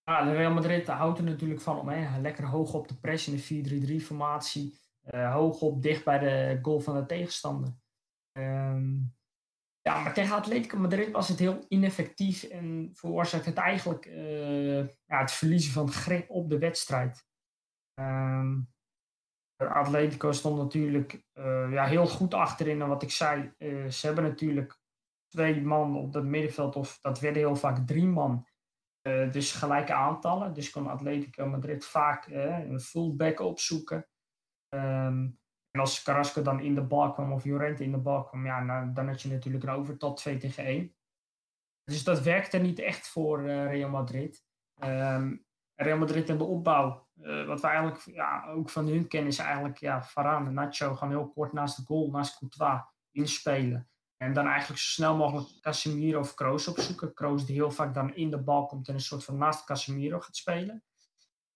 [0.03, 1.91] ja, Real Madrid houdt er natuurlijk van om
[2.21, 4.79] lekker hoog op de press in de 4-3-3 formatie.
[5.01, 7.75] Eh, hoog op, dicht bij de goal van de tegenstander.
[8.33, 8.99] Ehm,
[9.81, 14.05] ja, maar tegen Atletico Madrid was het heel ineffectief en veroorzaakt het eigenlijk
[15.07, 17.27] ja, het verliezen van grip op de wedstrijd.
[17.95, 18.61] Ehm,
[19.57, 22.83] Atletico stond natuurlijk eh, ja, heel goed achterin.
[22.83, 24.79] En wat ik zei, eh, ze hebben natuurlijk
[25.29, 28.47] twee man op dat middenveld, of dat werden heel vaak drie man.
[29.09, 30.55] Uh, dus gelijke aantallen.
[30.55, 34.09] Dus kon Atletico Madrid vaak een fullback opzoeken.
[34.75, 35.39] Um,
[35.71, 38.63] en als Carrasco dan in de bal kwam of Llorente in de bal kwam, ja,
[38.63, 40.97] nou, dan had je natuurlijk een overtal 2 tegen 1.
[41.85, 44.45] Dus dat werkte niet echt voor Real Madrid.
[44.85, 45.45] Um,
[45.75, 49.39] Real Madrid in de opbouw, uh, wat we eigenlijk ja, ook van hun kennen, is
[49.39, 53.89] eigenlijk ja, Varane en Nacho gaan heel kort naast de goal, naast Courtois, inspelen.
[54.17, 57.15] En dan eigenlijk zo snel mogelijk Casemiro of Kroos opzoeken.
[57.15, 60.21] Kroos die heel vaak dan in de bal komt en een soort van naast Casemiro
[60.21, 60.85] gaat spelen.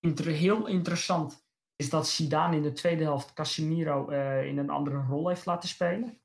[0.01, 1.47] Heel interessant
[1.77, 5.69] is dat Zidane in de tweede helft Casemiro uh, in een andere rol heeft laten
[5.69, 6.21] spelen.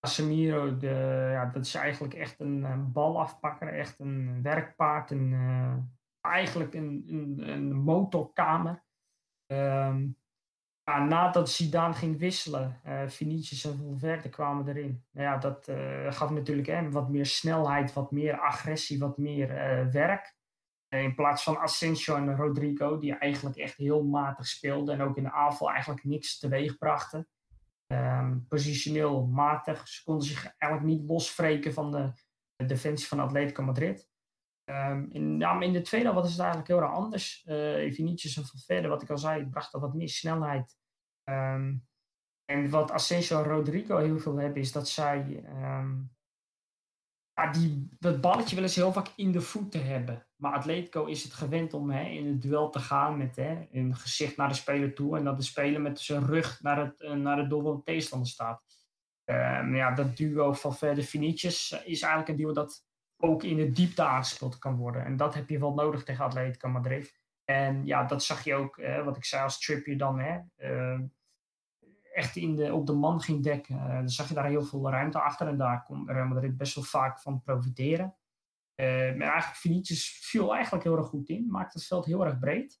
[0.00, 5.76] Casemiro, de, ja, dat is eigenlijk echt een, balafpakker, echt een werkpaard, een, uh,
[6.24, 8.84] eigenlijk een, een, een motorkamer.
[9.46, 10.16] Um,
[10.84, 15.04] nadat Zidane ging wisselen, uh, Vinicius en Valverde kwamen erin.
[15.10, 19.50] Nou ja, dat uh, gaf natuurlijk hè, wat meer snelheid, wat meer agressie, wat meer
[19.50, 20.36] uh, werk.
[20.88, 25.22] in plaats van Asensio en Rodrigo, die eigenlijk echt heel matig speelden en ook in
[25.22, 27.28] de aanval eigenlijk niks teweeg brachten.
[27.86, 29.88] Um, positioneel matig.
[29.88, 32.12] Ze konden zich eigenlijk niet losvreken van de,
[32.56, 34.12] de defensie van Atletico Madrid.
[34.64, 37.44] Um, in, in de tweede is het eigenlijk heel erg anders.
[37.46, 40.76] Uh, Vinicius en Valverde, wat ik al zei, bracht al wat meer snelheid.
[41.24, 41.86] Um,
[42.44, 46.12] en wat Asensio en Rodrigo heel veel hebben, is dat zij um,
[47.32, 50.26] ja, die, dat balletje willen ze heel vaak in de voeten hebben.
[50.36, 53.96] Maar Atletico is het gewend om hè, in het duel te gaan met hè, een
[53.96, 55.16] gezicht naar de speler toe.
[55.16, 57.82] En dat de speler met zijn rug naar het, uh, naar het doel van de
[57.82, 58.62] tegenstander staat.
[59.24, 62.84] ja, dat duo van Verder Vinicius is eigenlijk een duo dat
[63.16, 65.04] ook in de diepte aangespeeld kan worden.
[65.04, 67.22] En dat heb je wel nodig tegen Atletico Madrid.
[67.44, 71.00] En ja, dat zag je ook, eh, wat ik zei, als Trippier dan hè, uh,
[72.12, 73.76] echt in de, op de man ging dekken.
[73.76, 75.48] Uh, dan zag je daar heel veel ruimte achter.
[75.48, 78.16] En daar kon Real Madrid best wel vaak van profiteren.
[78.76, 81.50] maar eigenlijk Vinicius viel eigenlijk heel erg goed in.
[81.50, 82.80] Maakte het veld heel erg breed.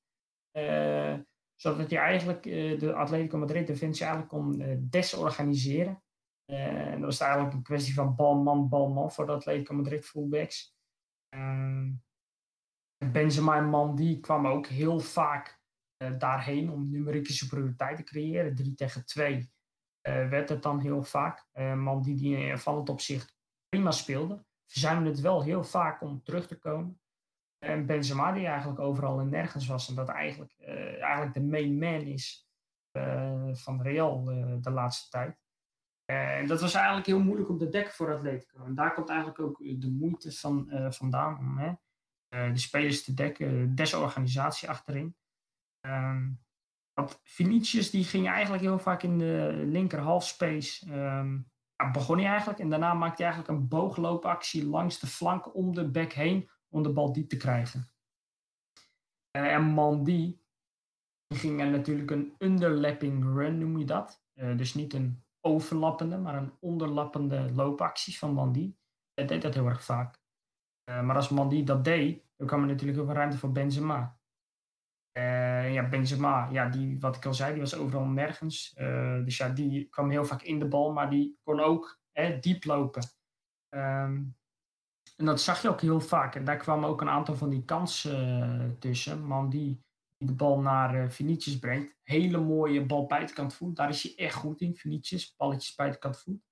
[1.54, 2.42] zodat hij eigenlijk
[2.80, 6.03] de Atletico Madrid defensie eigenlijk kon desorganiseren.
[6.46, 10.76] Uh, en dat was eigenlijk een kwestie van balman, balman voor de Atletico Madrid fullbacks.
[11.36, 11.88] Uh,
[13.12, 15.60] Benzema en Mandy kwamen ook heel vaak
[16.02, 18.54] uh, daarheen om numerieke superioriteit te creëren.
[18.54, 19.52] 3 tegen 2
[20.02, 21.46] werd het dan heel vaak.
[21.76, 23.36] Mandy die in vallend opzicht
[23.68, 24.44] prima speelde.
[24.66, 27.00] Verzuimde het wel heel vaak om terug te komen.
[27.58, 29.88] En Benzema die eigenlijk overal en nergens was.
[29.88, 30.54] En dat eigenlijk,
[31.00, 32.48] eigenlijk de main man is
[33.52, 34.24] van Real
[34.60, 35.43] de laatste tijd.
[36.04, 38.64] Eh, en dat was eigenlijk heel moeilijk op te dekken voor Atletico.
[38.64, 43.04] En daar komt eigenlijk ook de moeite van, uh, vandaan om hè, uh, de spelers
[43.04, 45.16] te dekken, desorganisatie achterin.
[45.80, 46.42] Um,
[46.92, 50.92] want Vinicius die ging eigenlijk heel vaak in de linker halfspace.
[50.92, 55.54] Um, ja, begon hij eigenlijk en daarna maakte hij eigenlijk een boogloopactie langs de flank
[55.54, 57.92] om de back heen om de bal diep te krijgen.
[59.30, 60.38] en Mandy
[61.34, 64.22] ging er natuurlijk een underlapping run, noem je dat.
[64.34, 68.74] dus niet een overlappende, maar een onderlappende loopactie van Mandy.
[69.14, 70.22] Hij deed dat heel erg vaak.
[70.90, 74.18] Uh, maar als Mandy dat deed, dan kwam er natuurlijk ook ruimte voor Benzema.
[75.18, 78.74] Uh, ja, Benzema, ja, die, wat ik al zei, die was overal nergens.
[78.78, 82.38] Uh, dus ja, die kwam heel vaak in de bal, maar die kon ook hè,
[82.38, 83.02] diep lopen.
[83.74, 84.36] Um,
[85.16, 86.34] en dat zag je ook heel vaak.
[86.34, 89.24] En daar kwamen ook een aantal van die kansen tussen.
[89.24, 89.78] Mandy
[90.26, 91.96] de bal naar uh, Vinicius brengt.
[92.02, 93.76] Hele mooie bal buitenkant voet.
[93.76, 95.34] Daar is hij echt goed in, Vinicius.
[95.36, 96.42] Balletjes buitenkant voet.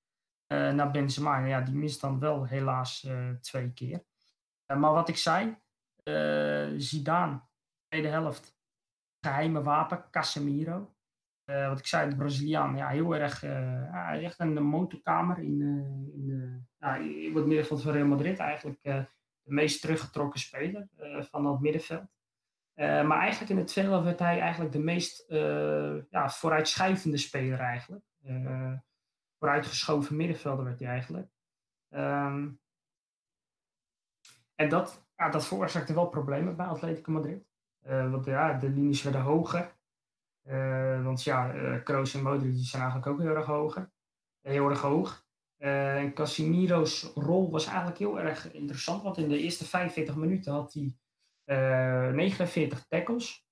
[0.53, 1.47] Uh, naar Benzema.
[1.47, 4.05] Ja, die mist dan wel helaas uh, twee keer.
[4.67, 5.57] maar wat ik zei,
[6.77, 7.43] Zidane,
[7.89, 8.57] tweede helft.
[9.21, 10.95] Geheime wapen, Casemiro.
[11.45, 13.43] wat ik zei, de Braziliaan, ja, heel erg,
[14.23, 15.61] echt een motorkamer in,
[16.15, 18.39] in, in het middenveld van Real Madrid.
[18.39, 19.07] Eigenlijk de
[19.43, 20.89] meest teruggetrokken speler
[21.31, 22.11] van dat middenveld.
[22.75, 27.59] Uh, maar eigenlijk in het tweede werd hij eigenlijk de meest uh, ja, vooruitschrijvende speler
[27.59, 28.05] eigenlijk.
[28.25, 28.73] Uh,
[29.39, 31.29] vooruitgeschoven middenvelder werd hij eigenlijk.
[31.91, 32.61] Um,
[34.55, 37.45] en dat, ja, dat veroorzaakte wel problemen bij Atletico Madrid.
[37.83, 39.77] want ja, de linies werden hoger.
[41.03, 43.91] want ja, Kroos en Modric zijn eigenlijk ook heel erg hoger.
[44.41, 45.27] heel erg hoog.
[45.57, 49.03] en Casimiro's rol was eigenlijk heel erg interessant.
[49.03, 50.97] Want in de eerste 45 minuten had hij
[51.53, 53.47] 49 eh, tackles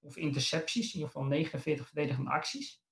[0.00, 2.82] of intercepties, in ieder geval 49 verdedigende acties.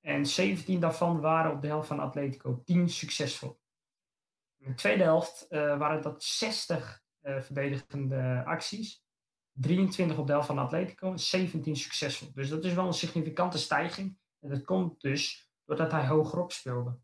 [0.00, 3.60] En 17 daarvan waren op de helft van Atletico, 10 succesvol.
[4.58, 9.04] In de tweede helft uh, waren dat 60 uh, eh, verdedigende acties,
[9.52, 12.30] 23 op de helft van Atletico en 17 succesvol.
[12.34, 14.18] Dus dat is wel een significante stijging.
[14.40, 16.98] En dat komt dus doordat hij hogerop speelde.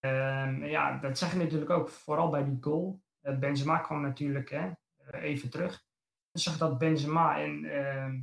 [0.00, 3.02] Uh, ja, dat zag je natuurlijk ook vooral bij die goal.
[3.20, 4.70] Benzema kwam natuurlijk hè,
[5.10, 5.84] even terug
[6.32, 8.14] zag dat Benzema en uh,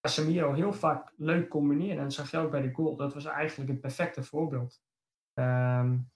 [0.00, 1.96] Casemiro heel vaak leuk combineren.
[1.96, 2.96] En dat zag je ook bij de goal.
[2.96, 4.82] Dat was eigenlijk het perfecte voorbeeld.
[5.34, 6.10] Um,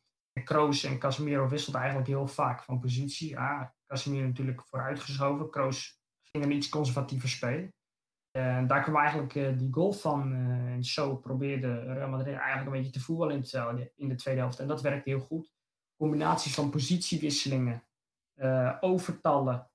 [0.45, 3.29] Kroos en Casemiro wisselden eigenlijk heel vaak van positie.
[3.29, 5.51] Ja, Casemiro natuurlijk vooruitgeschoven.
[5.51, 7.75] Kroos ging een iets conservatiever spelen.
[8.31, 10.33] En daar kwam eigenlijk uh, die goal van.
[10.33, 14.41] Uh, en zo probeerde Real Madrid eigenlijk een beetje te voetballen in, in de tweede
[14.41, 14.59] helft.
[14.59, 15.53] En dat werkte heel goed.
[15.97, 17.85] Combinaties van positiewisselingen,
[18.35, 19.71] uh, overtallen,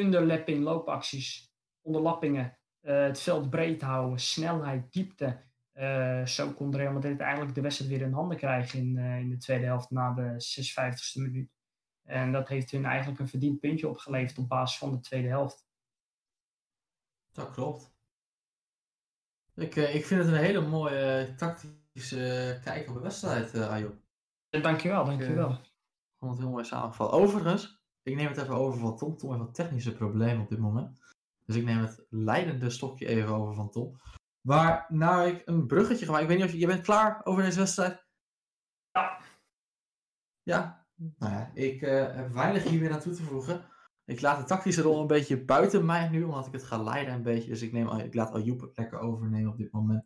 [0.00, 5.48] underlapping loopacties, onderlappingen, uh, het veld breed houden, snelheid, diepte.
[5.74, 9.28] Uh, zo kon Real Madrid eigenlijk de wedstrijd weer in handen krijgen in, uh, in
[9.28, 11.50] de tweede helft na de 56e minuut.
[12.02, 15.66] En dat heeft hun eigenlijk een verdiend puntje opgeleverd op basis van de tweede helft.
[17.32, 17.98] Dat klopt.
[19.54, 23.54] Ik, eh, ik vind het een hele mooie eh, tactische eh, kijk op de wedstrijd,
[23.54, 23.94] Ayoub.
[24.50, 25.50] dankjewel, dankjewel.
[25.50, 27.12] Ik vond het heel mooi samengevallen.
[27.12, 29.16] Overigens, ik neem het even over van Tom.
[29.16, 31.00] Tom heeft wat technische problemen op dit moment.
[31.44, 34.00] Dus ik neem het leidende stokje even over van Tom.
[34.40, 37.42] Waar nou ik een bruggetje ga Ik weet niet of je, je bent klaar over
[37.42, 38.04] deze wedstrijd?
[38.90, 39.20] Ja.
[40.42, 40.86] Ja?
[41.18, 43.64] Nou ja, ik uh, heb weinig hier weer aan toe te voegen.
[44.04, 47.14] Ik laat de tactische rol een beetje buiten mij nu, omdat ik het ga leiden
[47.14, 47.48] een beetje.
[47.48, 50.04] Dus ik, neem, ik laat Ayoub het lekker overnemen op dit moment.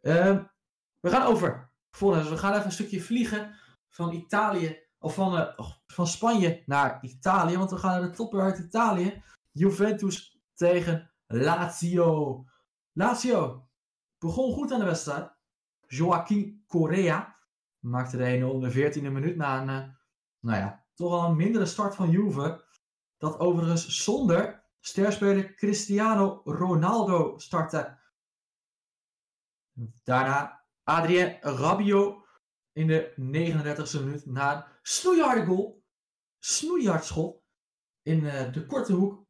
[0.00, 0.44] Uh,
[1.00, 1.70] we gaan over.
[1.96, 3.54] Volgens, we gaan even een stukje vliegen
[3.88, 7.56] van Italië, of van, uh, van Spanje naar Italië.
[7.56, 9.22] Want we gaan naar de topper uit Italië.
[9.50, 12.44] Juventus tegen Lazio.
[12.92, 13.68] Lazio
[14.18, 15.32] begon goed aan de wedstrijd.
[15.86, 17.36] Joaquin Correa
[17.78, 19.94] maakte de 1-0 in de 14e minuut na een, uh,
[20.40, 22.64] nou ja, toch al een mindere start van Juve.
[23.16, 27.98] Dat overigens zonder sterspeler Cristiano Ronaldo startte.
[30.04, 32.19] Daarna Adrien Rabiot
[32.80, 35.82] in de 39e minuut na een snoeiharde goal.
[36.38, 37.42] Snoeihardsschot
[38.02, 39.28] in uh, de korte hoek.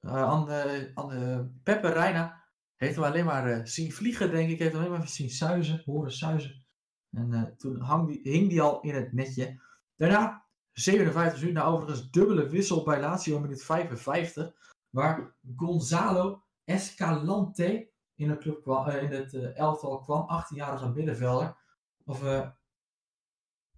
[0.00, 2.44] Aan de, aan de Pepe Reina
[2.76, 4.58] heeft hem alleen maar uh, zien vliegen, denk ik.
[4.58, 6.64] Heeft hem alleen maar zien suizen, horen suizen.
[7.10, 9.60] En toen hang die, hing die al in het netje.
[9.96, 14.52] Daarna 57 minuten, nou overigens dubbele wissel bij Lazio minuut 55.
[14.90, 18.66] Waar Gonzalo Escalante in het, club
[19.00, 20.26] in het elftal kwam.
[20.42, 21.56] 18-jarige middenvelder.
[22.04, 22.22] Of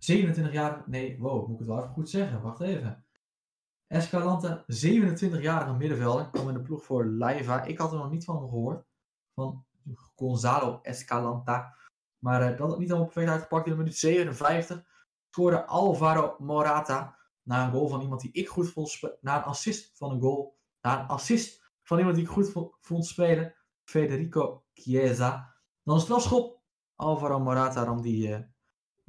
[0.04, 2.42] 27 jaar, nee, wow, moet ik het wel even goed zeggen.
[2.42, 3.04] Wacht even.
[3.86, 7.62] Escalante, 27-jarige middenvelder, kwam in de ploeg voor Leiva.
[7.64, 8.86] Ik had er nog niet van gehoord.
[9.34, 9.64] Van
[10.16, 11.76] Gonzalo Escalanta.
[12.18, 14.84] Maar dat had niet helemaal perfect uitgepakt in de minuut 57
[15.30, 19.90] scoorde Alvaro Morata na een goal van iemand die ik goed vond na een assist
[19.94, 25.56] van een goal, na een assist van iemand die ik goed vond spelen, Federico Chiesa.
[25.82, 26.60] Dan een strafschop.
[26.94, 28.38] Alvaro Morata nam die, uh,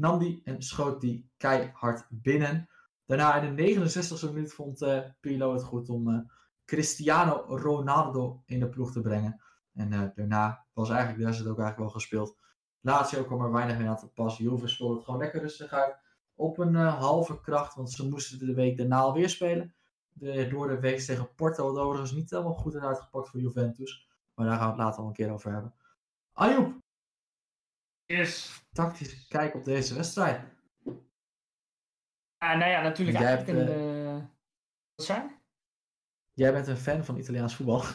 [0.03, 2.69] nam die en schoot die keihard binnen.
[3.05, 6.19] Daarna in de 69e minuut vond uh, het goed om uh,
[6.65, 9.41] Cristiano Ronaldo in de ploeg te brengen.
[9.73, 12.37] En daarna was eigenlijk de wedstrijd ook eigenlijk wel gespeeld.
[12.79, 14.37] Lazio kwam er weinig meer aan te pas.
[14.37, 15.97] Juve speelde het gewoon lekker rustig uit
[16.35, 19.75] op een halve kracht, want ze moesten de week daarna alweer spelen.
[20.09, 24.09] De, door de week tegen Porto, wat overigens niet helemaal goed is uitgepakt voor Juventus.
[24.33, 25.73] Maar daar gaan we het later al een keer over hebben.
[26.33, 26.82] Ayoub!
[28.17, 28.61] Yes.
[28.71, 30.41] Tactisch kijk op deze wedstrijd.
[32.37, 33.67] Ah, nou ja, natuurlijk Jij hebt, een...
[33.67, 34.13] eh,
[34.95, 35.31] Wat zijn?
[36.33, 37.83] Jij bent een fan van Italiaans voetbal.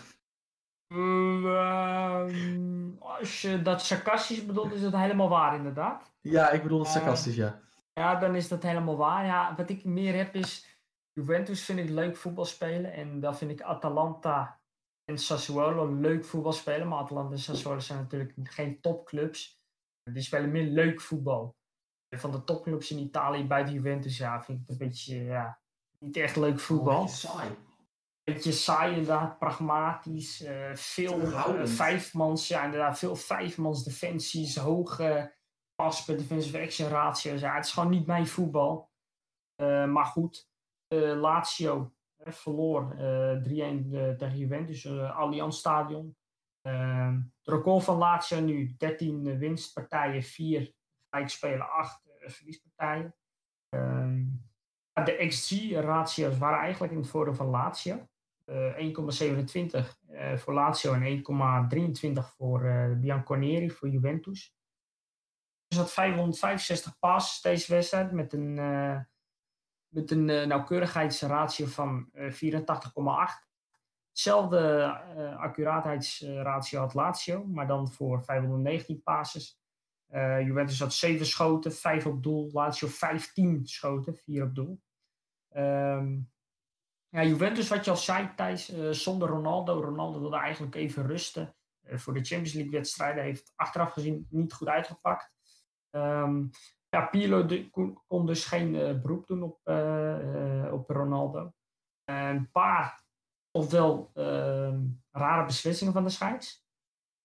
[0.95, 6.13] Ehm, als je dat sarcastisch bedoelt, is dat helemaal waar inderdaad.
[6.21, 7.61] ja, ik bedoel het Eh, sarcastisch, ja.
[7.93, 9.25] Ja, dan is dat helemaal waar.
[9.27, 10.79] Ja, wat ik meer heb is,
[11.13, 12.93] Juventus vind ik leuk voetbal spelen.
[12.93, 14.61] En dan vind ik Atalanta
[15.05, 16.89] en Sassuolo leuk voetbal spelen.
[16.89, 19.58] Maar Atalanta en Sassuolo zijn natuurlijk geen topclubs.
[20.13, 21.57] Die spelen meer leuk voetbal.
[22.17, 25.61] Van de topclubs in Italië buiten Juventus, ja, vind ik het een beetje, ja,
[25.99, 27.03] niet echt leuk voetbal.
[27.03, 27.51] Oh, saai.
[28.25, 30.43] beetje saai inderdaad, pragmatisch.
[30.43, 35.37] eh, veel uh, vijfmans, ja inderdaad, veel vijfmans defensies, hoge
[35.75, 37.41] pas per defensive action ratio's.
[37.41, 38.91] Ja, het is gewoon niet mijn voetbal.
[39.55, 40.49] Eh, maar goed,
[40.95, 41.93] Lazio
[42.25, 46.17] verloor eh 3-1 eh, tegen Juventus, Allianz Stadion.
[46.69, 50.73] Het record van Lazio nu 13 winstpartijen, 4
[51.11, 53.15] gelijkspelen, 8 uh, verliespartijen.
[53.69, 54.25] Ehm,
[54.93, 58.09] de XG-ratio's waren eigenlijk in het voordeel van Lazio.
[58.47, 58.83] Uh, 1,27
[60.11, 61.23] uh, voor Lazio en
[62.13, 62.61] 1,23 voor
[63.01, 64.57] Bianconeri, voor Juventus.
[65.67, 69.01] Dus dat 565 passes deze wedstrijd met een, uh,
[69.89, 73.48] met een nauwkeurigheidsratio van 84,8.
[74.19, 74.85] Hetzelfde
[75.39, 79.61] accuraatheidsratio had Lazio, maar dan voor 519 passes.
[80.45, 82.51] Juventus had 7 schoten, 5 op doel.
[82.53, 84.81] Lazio 15 schoten, 4 op doel.
[85.57, 86.31] Um,
[87.09, 89.81] ja, Juventus, wat je al zei, Thijs, uh, zonder Ronaldo.
[89.81, 93.23] Ronaldo wilde eigenlijk even rusten voor de Champions League wedstrijden.
[93.23, 95.33] Heeft achteraf gezien niet goed uitgepakt.
[95.91, 96.51] Um,
[96.89, 97.71] ja, Pirlo de,
[98.07, 99.61] kon, dus geen beroep doen op,
[100.73, 101.53] op Ronaldo.
[102.05, 103.07] een paar,
[103.59, 104.81] ofwel ehm,
[105.11, 106.67] rare beslissingen van de scheids.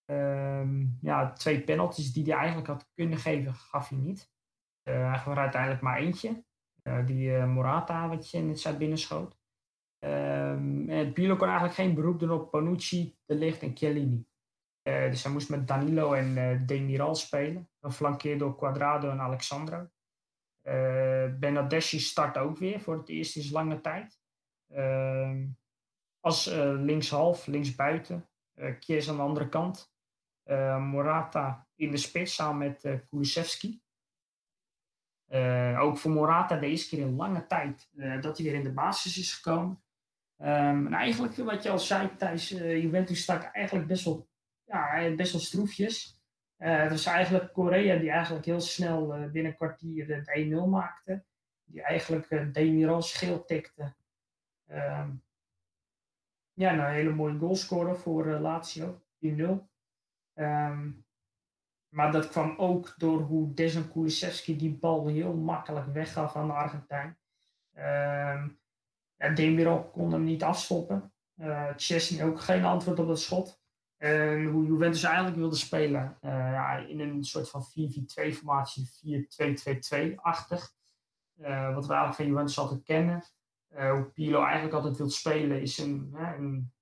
[0.06, 4.32] Um, ja, twee penalties die hij eigenlijk had kunnen geven, gaf hij niet.
[4.84, 6.44] hij gaf er uiteindelijk maar eentje.
[7.06, 9.38] die Morata, wat je net zei, binnenschoot.
[10.06, 14.26] Um, en Pirlo kon eigenlijk geen beroep doen op Panucci, De Ligt en Chiellini.
[14.88, 17.70] Uh, dus hij moest met Danilo en uh, Demiral spelen.
[17.82, 19.88] Geflankeerd door Quadrado en Alexandro.
[20.68, 24.22] Uh, Benadeschi start ook weer voor het eerst in lange tijd.
[26.24, 26.46] Als
[26.80, 28.28] linkshalf, linksbuiten.
[28.56, 29.94] Uh, Kies aan de andere kant.
[30.46, 33.82] Uh, Morata in de spits samen met uh, Kulusevski.
[35.30, 37.90] Uh, ook voor Morata de eerste keer in lange tijd
[38.22, 39.84] dat hij weer in de basis is gekomen.
[40.38, 44.28] Um, en eigenlijk, wat je al zei, Thijs, Juventus stak eigenlijk best wel,
[44.66, 46.22] ja, best wel stroefjes.
[46.58, 51.24] het was eigenlijk Korea die eigenlijk heel snel binnen een kwartier het 1-0 maakte.
[51.64, 53.94] Die eigenlijk uh, Demiral scheel tikte.
[54.72, 55.24] Um,
[56.54, 59.72] ja, nou, een hele mooie goal scoren voor Lazio, 4-0.
[60.34, 61.06] Um,
[61.94, 66.54] maar dat kwam ook door hoe Dejan Kulusevski die bal heel makkelijk weggaf aan de
[66.54, 67.18] Argentijn.
[67.74, 68.60] Um,
[69.16, 71.14] ja, Demiral kon hem niet afstoppen.
[71.36, 71.70] Uh,
[72.22, 73.62] ook geen antwoord op dat schot.
[73.98, 78.90] En hoe Juventus eigenlijk wilde spelen uh, ja, in een soort van 4-4-2 formatie,
[80.16, 80.74] 4-2-2-2-achtig.
[81.38, 83.24] Uh, wat we eigenlijk van Juventus altijd kennen.
[83.76, 86.74] Hoe Pirlo eigenlijk altijd wil spelen is een, een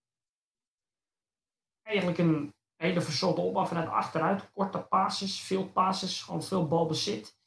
[1.92, 4.52] eigenlijk een hele verzorgde opbouw vanuit achteruit.
[4.52, 7.40] Korte passes, veel passes, gewoon veel balbezit.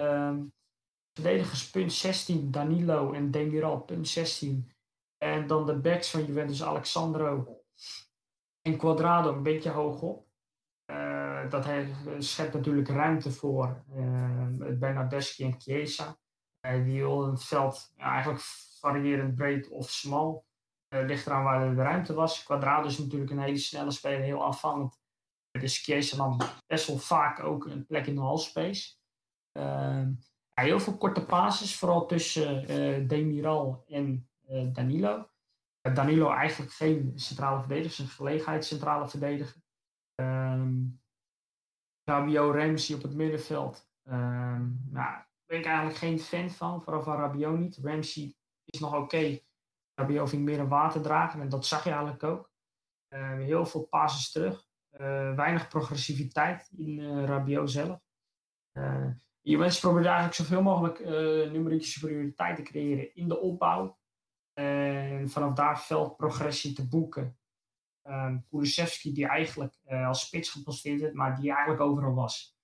[0.00, 0.52] Um,
[1.12, 4.70] verdedigers punt 16, Danilo en Demiral punt 16.
[5.18, 7.62] En dan de backs van Juventus, Alexandro
[8.60, 10.26] en Quadrado een beetje hoog op.
[10.90, 11.66] Uh, dat
[12.18, 16.18] schept natuurlijk ruimte voor uh, Bernardeschi en Chiesa.
[16.60, 18.40] Die wilden het veld ja, eigenlijk
[18.84, 20.46] variërend breed of smal.
[20.94, 22.42] Uh, ligt eraan waar de ruimte was.
[22.42, 25.02] Quadrado is natuurlijk een hele snelle speler, heel aanvallend.
[25.50, 28.96] Dus Chiesa nam best wel vaak ook een plek in de halfspace.
[29.52, 34.28] Ja, heel veel korte passes, vooral tussen uh, Demiral en
[34.72, 35.28] Danilo.
[35.94, 39.62] Danilo eigenlijk geen centrale verdediger, een gelegenheidscentrale verdediger.
[40.20, 41.02] Um,
[42.04, 43.88] Rabio Ramsey op het middenveld.
[44.08, 47.78] Um, nou, daar ben ik eigenlijk geen fan van, vooral van Rabio niet.
[47.82, 48.34] Ramsey
[48.74, 49.44] is nog oké, okay,
[49.94, 52.52] Rabiot meer een waterdrager en dat zag je eigenlijk ook.
[53.08, 54.66] Uh, heel veel passes terug.
[54.92, 58.00] Uh, weinig progressiviteit in uh, Rabiot zelf.
[58.72, 59.06] Uh,
[59.40, 60.98] Juventus probeerde eigenlijk zoveel mogelijk
[61.52, 63.98] numerieke superioriteit te creëren in de opbouw.
[64.52, 67.38] En vanaf daar veldprogressie te boeken.
[68.02, 72.58] Um, Kulusevski die eigenlijk als spits geposteerd werd, maar die eigenlijk overal was.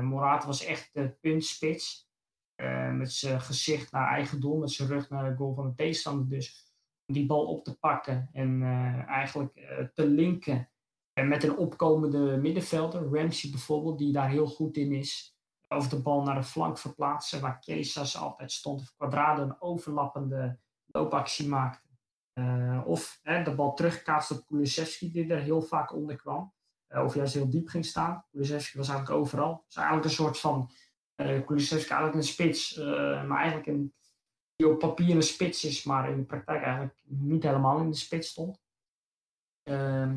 [0.00, 2.10] Morata was echt de puntspits.
[2.62, 5.74] Uh, met zijn gezicht naar eigen doel, met zijn rug naar de goal van de
[5.74, 6.28] tegenstander.
[6.28, 6.74] Dus
[7.06, 10.70] om die bal op te pakken en uh, eigenlijk uh, te linken
[11.14, 13.18] met een opkomende middenvelder.
[13.18, 15.36] Ramsey bijvoorbeeld, die daar heel goed in is.
[15.68, 18.80] Over de bal naar de flank verplaatsen, waar Kesas altijd stond.
[18.80, 21.88] Of Quadrado een overlappende loopactie maakte.
[22.84, 26.54] of de bal terugkaatst op Kulusevski, die er heel vaak onder kwam.
[26.88, 28.24] of juist heel diep ging staan.
[28.30, 29.64] Kulusevski was eigenlijk overal.
[29.66, 30.70] Dus eigenlijk een soort van
[31.26, 33.94] uh, Kulusevski eigenlijk een spits, uh, maar eigenlijk een,
[34.56, 37.96] die op papier een spits is, maar in de praktijk eigenlijk niet helemaal in de
[37.96, 38.60] spits stond.
[39.64, 40.16] Uh,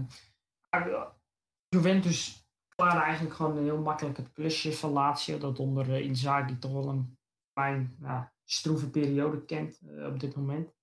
[1.70, 6.72] Juventus klaarde eigenlijk gewoon heel makkelijk het klusje van Lazio, dat onder uh, Inzaghi toch
[6.72, 7.18] wel een
[7.54, 10.74] klein nou, stroeve periode kent op dit moment.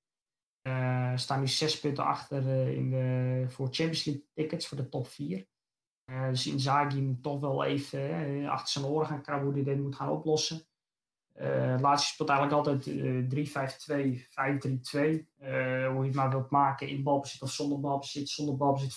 [1.20, 5.46] Staan nu zes punten achter in de, voor Champions League tickets voor de top 4.
[6.06, 9.64] Uh, dus Inzaghi moet toch wel even uh, achter zijn oren gaan krabben hoe hij
[9.64, 10.60] dit moet gaan oplossen.
[11.36, 15.26] Uh, Lazio speelt eigenlijk altijd 3-5-2, 5-3-2.
[15.92, 18.28] hoe je het maar wilt maken, in balbezit of zonder balbezit.
[18.28, 18.96] Zonder balbezit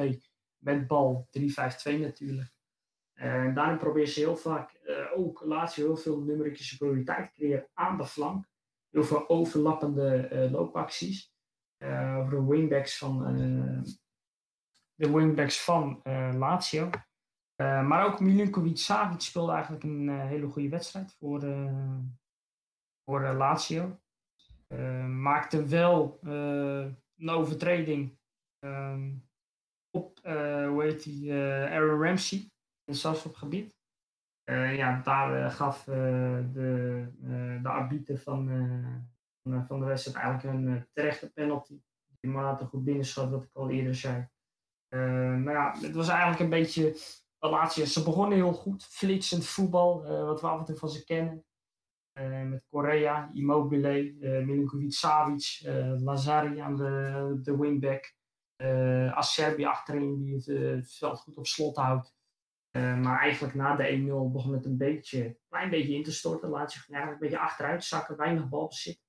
[0.00, 0.16] 5-3-2,
[0.58, 1.42] met bal 3-5-2
[1.82, 2.52] natuurlijk.
[3.14, 4.80] En daarin probeert ze heel vaak
[5.14, 8.48] ook Lazio heel veel numerieke superioriteit te creëren aan de flank.
[8.90, 11.32] Heel veel overlappende loopacties.
[12.16, 13.24] over de wingbacks van
[15.00, 16.90] de wingbacks van uh, Lazio.
[17.56, 21.40] Uh, maar ook Milinkovic Savic speelde eigenlijk een uh, hele goede wedstrijd voor,
[23.04, 24.00] voor Lazio.
[25.06, 28.18] maakte wel een overtreding
[28.64, 29.28] um,
[29.90, 32.50] op, hoe heet die, Aaron Ramsey in
[32.84, 33.76] het strafschopgebied.
[34.44, 37.12] ja, daar gaf de,
[37.62, 38.48] de arbiter van,
[39.42, 41.80] van de wedstrijd eigenlijk een terechte penalty.
[42.20, 44.28] Die Morata goed binnenschot, wat ik al eerder zei.
[44.90, 46.92] Uh, maar ja, het was eigenlijk een beetje
[47.38, 47.86] de laatste.
[47.86, 51.44] Ze begonnen heel goed, flitsend voetbal, uh, wat we af en toe van ze kennen.
[52.20, 55.60] Uh, met Korea, Immobile, Milinkovic Savic,
[55.98, 58.14] Lazari aan de, de wingback.
[59.14, 62.14] Acerbi achterin die het veld goed op slot houdt.
[62.72, 66.48] maar eigenlijk na de 1-0 begon het een beetje, klein beetje in te storten.
[66.48, 69.00] Laat zich eigenlijk een beetje achteruit zakken, weinig balbezit.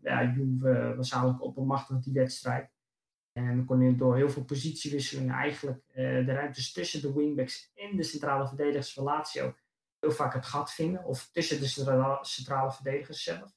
[0.00, 2.77] ja, Juve was eigenlijk oppermachtig die wedstrijd.
[3.46, 5.94] En we konden door heel veel positiewisselingen eigenlijk uh,
[6.26, 9.04] de ruimtes tussen de wingbacks en de centrale verdedigers van
[10.00, 11.04] heel vaak het gat vinden.
[11.04, 11.66] Of tussen de
[12.22, 13.56] centrale, verdedigers zelf.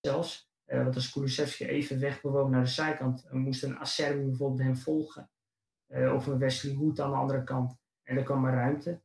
[0.00, 0.50] Zelfs.
[0.66, 4.76] Uh, want als Kulusevski even wegbewoog naar de zijkant, uh, moest een Acerbi bijvoorbeeld hem
[4.76, 5.30] volgen.
[5.86, 7.78] Eh, of een Wesley Hoed aan de andere kant.
[8.02, 9.00] En er kwam er ruimte.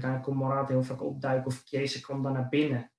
[0.00, 2.92] Dan kon Morata heel vaak opduiken of Chiesa kwam dan naar binnen.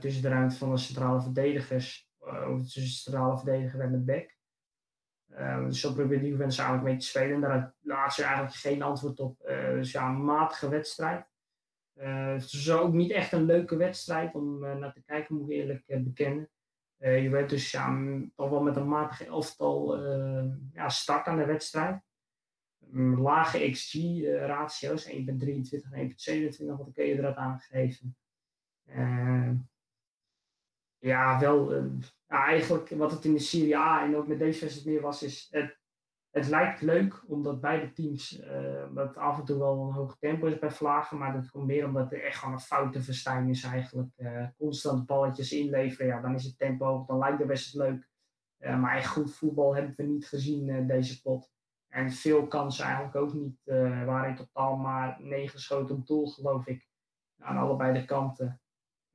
[0.00, 2.10] Tussen de ruimte van de centrale verdedigers.
[2.18, 4.35] Of tussen de centrale verdediger en de back.
[5.66, 7.34] Dus zo probeerde Juventus eigenlijk mee te spelen.
[7.34, 9.38] En daar laat ze eigenlijk geen antwoord op.
[9.46, 11.26] dus ja, een matige wedstrijd.
[11.94, 15.84] het is ook niet echt een leuke wedstrijd om naar te kijken, moet ik eerlijk
[15.86, 16.50] bekennen.
[16.98, 17.98] Juventus ja,
[18.34, 19.98] toch wel met een matige elftal
[20.72, 22.06] ja, start aan de wedstrijd
[22.92, 28.16] lage XG-ratio's, 1.23 en 1.27, wat ik eerder had aangegeven.
[28.84, 29.52] Uh,
[30.98, 31.92] ja, wel, uh,
[32.26, 35.22] ja, eigenlijk wat het in de Serie A en ook met deze wedstrijd meer was,
[35.22, 35.78] is het,
[36.30, 40.46] het lijkt leuk omdat beide teams, uh, dat af en toe wel een hoog tempo
[40.46, 44.10] is bij vlagen, maar dat komt meer omdat er echt gewoon een foutenverstijn is eigenlijk.
[44.56, 48.08] constant balletjes inleveren, ja, dan is het tempo hoog, dan lijkt de wedstrijd leuk.
[48.78, 51.50] maar echt goed voetbal hebben we niet gezien deze pot.
[51.88, 53.60] En veel kansen eigenlijk ook niet.
[54.04, 56.88] Waren in totaal maar negen schoten op doel, geloof ik.
[57.38, 58.60] Aan allebei de kanten.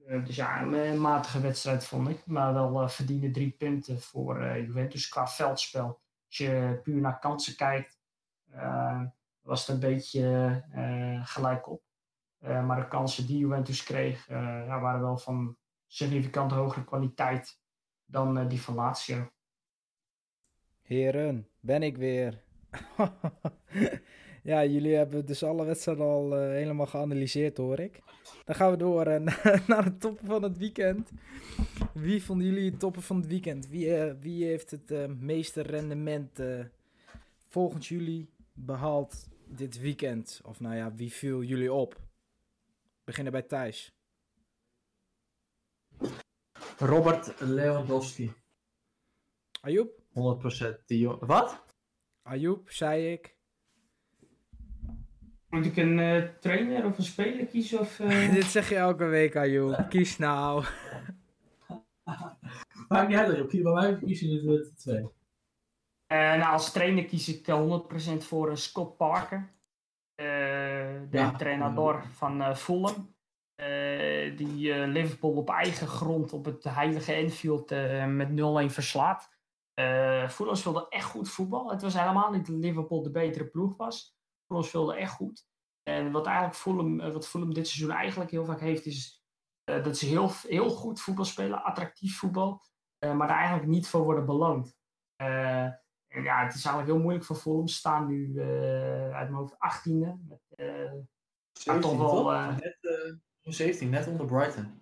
[0.07, 2.25] Uh, dus ja, een matige wedstrijd vond ik.
[2.25, 6.01] Maar wel uh, verdiende drie punten voor Juventus qua veldspel.
[6.27, 7.99] Als je puur naar kansen kijkt,
[9.41, 10.63] was het een beetje
[11.23, 11.83] gelijk op.
[12.39, 17.59] maar de kansen die Juventus kreeg, waren wel van significant hogere kwaliteit
[18.05, 19.31] dan die van Lazio.
[20.81, 22.43] Heren, ben ik weer.
[24.43, 27.99] ja, jullie hebben dus alle wedstrijden al uh, helemaal geanalyseerd, hoor ik.
[28.45, 29.19] Dan gaan we door uh,
[29.67, 31.11] naar de toppen van het weekend.
[31.93, 33.67] Wie vonden jullie het toppen van het weekend?
[33.67, 36.39] Wie, uh, wie heeft het meeste rendement
[37.47, 40.41] volgens jullie behaald dit weekend?
[40.43, 41.93] Of nou ja, wie viel jullie op?
[41.93, 43.93] We beginnen bij Thijs.
[46.77, 48.33] Robert Lewandowski.
[49.61, 49.99] Ayoub?
[50.13, 51.63] 100% die Wat?
[52.21, 53.39] Ayoub, zei ik.
[55.51, 57.79] Moet ik een uh, trainer of een speler kiezen?
[57.79, 58.33] Of, uh...
[58.33, 59.85] Dit zeg je elke week, Ayoub.
[59.89, 60.65] Kies nou.
[62.87, 63.61] Maakt niet uit.
[63.61, 65.01] Bij mij kies je de twee.
[65.01, 65.09] Uh,
[66.07, 69.53] nou, als trainer kies ik 100% voor Scott Parker.
[70.15, 71.31] de ja.
[71.31, 73.15] trainer van Fulham.
[74.35, 77.69] die Liverpool op eigen grond op het heilige Enfield
[78.07, 78.33] met 0-1
[78.73, 79.29] verslaat.
[79.75, 81.71] Uh, Fulham speelde echt goed voetbal.
[81.71, 84.19] Het was helemaal niet dat Liverpool de betere ploeg was.
[84.59, 85.49] Speelde echt goed.
[85.83, 89.23] En wat eigenlijk Fulham, eh, wat Fulham dit seizoen eigenlijk heel vaak heeft, is
[89.69, 92.61] uh, dat ze heel, heel goed voetbal spelen, attractief voetbal,
[92.99, 94.75] uh, maar daar eigenlijk niet voor worden beloond.
[95.15, 97.67] en ja, het is eigenlijk heel moeilijk voor Fulham.
[97.67, 98.41] Ze staan nu
[99.13, 100.27] uit mijn hoofd 18e.
[100.27, 100.39] Met,
[101.51, 102.77] 17, toch wel, net,
[103.41, 104.81] 17, net onder Brighton.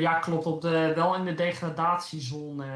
[0.00, 0.46] Ja, klopt.
[0.46, 2.66] Op de, wel in de degradatiezone.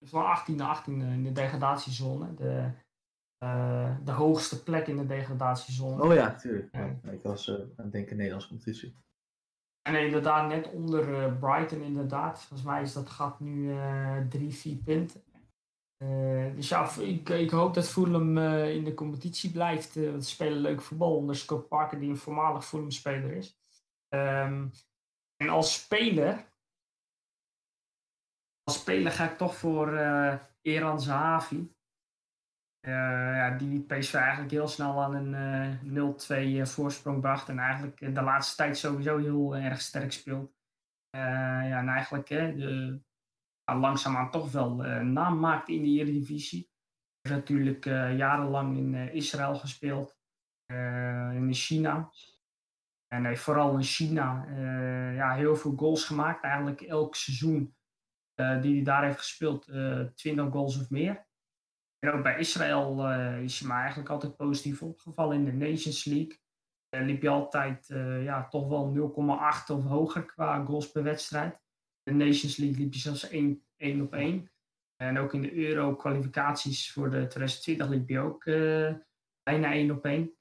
[0.00, 2.34] Van 18e, 18e in de degradatiezone.
[2.34, 2.72] De,
[3.46, 6.02] uh, de hoogste plek in de degradatiezone.
[6.02, 6.68] Oh ja, tuurlijk.
[6.72, 8.96] Ja, ik was aan het denken Nederlandse competitie.
[9.82, 12.38] En inderdaad, net onder Brighton inderdaad.
[12.38, 13.74] Volgens mij is dat gat nu
[14.28, 15.22] 3, 4 punten.
[16.54, 19.92] dus ja, ik, ik hoop dat Fulham in de competitie blijft.
[19.92, 23.58] ze spelen leuk voetbal onder Scott Parker, die een voormalig Fulham-speler is.
[24.08, 24.70] Um,
[25.36, 26.52] en als speler,
[28.62, 31.75] als speler ga ik toch voor uh, Eran Zahavi.
[32.86, 32.92] Uh,
[33.36, 37.48] ja, die PSV eigenlijk heel snel aan een uh, 0-2 voorsprong bracht.
[37.48, 40.54] En eigenlijk de laatste tijd sowieso heel erg sterk speelt.
[41.10, 43.00] ja, en eigenlijk de,
[43.64, 46.70] langzaamaan toch wel naam maakt in de Eredivisie.
[47.20, 47.84] Hij heeft natuurlijk
[48.16, 50.16] jarenlang in Israël gespeeld.
[51.32, 52.10] in China.
[53.06, 54.46] En heeft vooral in China
[55.14, 56.44] ja, heel veel goals gemaakt.
[56.44, 57.76] Eigenlijk elk seizoen
[58.36, 61.25] die hij daar heeft gespeeld, eh, 20 goals of meer.
[62.00, 63.10] Ook bij Israël
[63.42, 66.38] is hij maar eigenlijk altijd positief opgevallen in de Nations League.
[66.90, 67.86] liep hij altijd
[68.22, 69.12] ja, toch wel
[69.68, 71.60] 0,8 of hoger qua goals per wedstrijd.
[72.02, 74.50] In de Nations League liep hij zelfs 1, 1 op 1.
[74.96, 78.44] En ook in de Euro-kwalificaties voor de 2020 liep hij ook
[79.42, 80.36] bijna 1 op 1.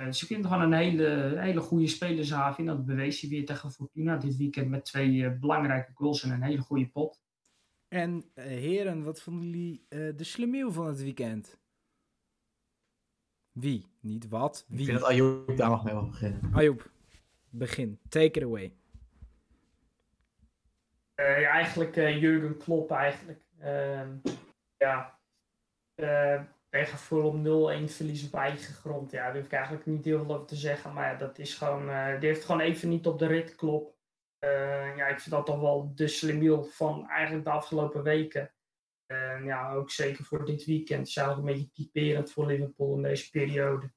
[0.00, 2.64] Uh, ze vinden gewoon een hele, hele goede spelershaven.
[2.64, 6.60] Dat bewees hij weer tegen Fortuna dit weekend met twee belangrijke goals en een hele
[6.60, 7.20] goede pot.
[7.88, 11.58] En uh, heren, wat vonden jullie de slemiel van het weekend?
[13.52, 13.86] Wie?
[14.00, 14.78] Niet wat, wie?
[14.78, 16.50] Ik vind dat Ayoub daar mag mee mag beginnen.
[16.52, 16.90] Ayoub,
[17.50, 17.98] begin.
[18.08, 18.72] Take it away.
[21.14, 23.42] ja, eigenlijk Jurgen Klopp eigenlijk.
[23.58, 24.16] Ehm,
[24.76, 25.18] ja,
[26.70, 29.10] tegen Fulham 0-1 verlies op eigen grond.
[29.10, 30.92] Ja, daar hoef ik eigenlijk niet heel veel over te zeggen.
[30.92, 33.96] Maar ja, dat is gewoon, uh, die heeft gewoon even niet op de rit klop.
[34.40, 38.52] Uh, ja, ik vind dat toch wel de slimiel van eigenlijk de afgelopen weken.
[39.06, 43.02] En ja, ook zeker voor dit weekend is eigenlijk een beetje typerend voor Liverpool in
[43.02, 43.92] deze periode.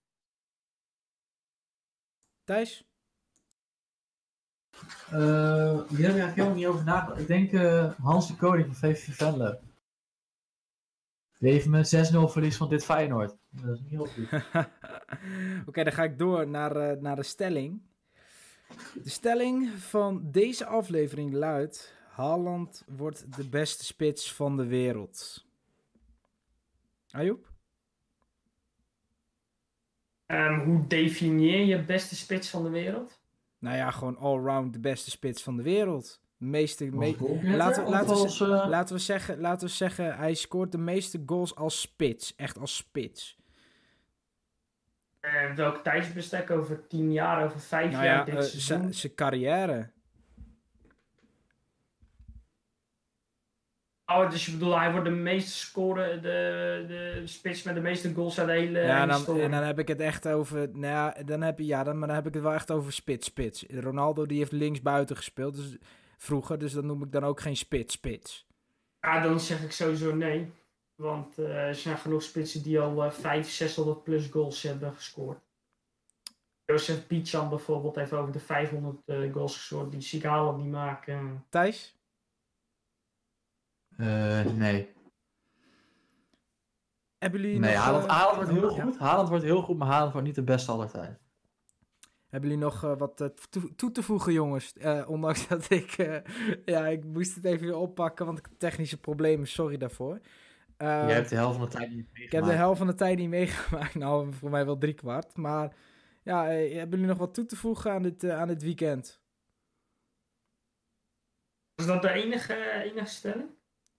[2.43, 2.89] Thijs?
[5.13, 7.19] Uh, hier heb ik eigenlijk helemaal niet over nagedacht.
[7.19, 9.59] Ik denk uh, Hans de Koning van VVV Venlo.
[11.37, 13.37] Die heeft met 6-0 verlies van dit Feyenoord.
[13.49, 14.31] Dat is niet heel goed.
[15.67, 17.81] Oké, dan ga ik door naar, uh, naar de stelling.
[19.03, 21.99] De stelling van deze aflevering luidt...
[22.11, 25.45] Haaland wordt de beste spits van de wereld.
[27.11, 27.51] Ayoub?
[30.27, 33.21] Um, hoe definieer je beste spits van de wereld?
[33.59, 36.21] Nou ja, gewoon allround de beste spits van de wereld.
[36.37, 37.15] De meeste, me
[37.55, 38.65] laten, laten, als, we, uh...
[38.67, 42.35] laten, we zeggen, laten we zeggen, hij scoort de meeste goals als spits.
[42.35, 43.37] Echt als spits.
[45.21, 46.49] Uh, welk tijdsbestek?
[46.49, 48.27] Over tien jaar, over vijf nou jaar?
[48.27, 48.41] Ja, uh,
[48.91, 49.91] zijn carrière.
[54.05, 58.13] Oh, dus je bedoelt, hij wordt de meeste scoren, de, de spits met de meeste
[58.13, 61.23] goals uit de hele Ja, dan, en dan heb ik het echt over, nou ja,
[61.25, 63.65] dan heb je, ja, dan, maar dan heb ik het wel echt over spits-spits.
[63.69, 65.77] Ronaldo die heeft links buiten gespeeld, dus
[66.17, 68.47] vroeger, dus dan noem ik dan ook geen spits-spits.
[68.99, 70.51] Ja, dan zeg ik sowieso nee.
[71.01, 75.39] Want uh, er zijn genoeg spitsen die al uh, 500, 600 plus goals hebben gescoord.
[76.65, 79.91] Josef Pietjan bijvoorbeeld heeft over de 500 uh, goals gescoord.
[79.91, 81.45] Die zie ik Haaland niet maken.
[81.49, 81.99] Thijs?
[83.97, 84.93] Uh, nee.
[87.17, 87.83] Hebben jullie nee, nog...
[87.83, 88.83] Haaland, uh, Haaland wordt heel ja?
[88.83, 88.97] goed.
[88.97, 91.19] Haaland wordt heel goed, maar Haaland wordt niet de beste aller tijd.
[92.27, 94.73] Hebben jullie nog uh, wat uh, toe, toe, te voegen, jongens?
[94.77, 95.95] Uh, ondanks dat ik...
[96.65, 99.47] ja, ik moest het even weer oppakken, want ik heb technische problemen.
[99.47, 100.19] Sorry daarvoor.
[100.81, 102.25] Jij hebt de helft van de tijd niet meegemaakt.
[102.25, 103.95] Ik heb de helft van de tijd niet meegemaakt.
[104.03, 105.37] Nou, voor mij wel drie kwart.
[105.37, 105.75] Maar
[106.23, 109.21] ja, hebben jullie nog wat toe te voegen aan dit, aan dit weekend?
[111.75, 113.49] Is dat de enige, enige stelling?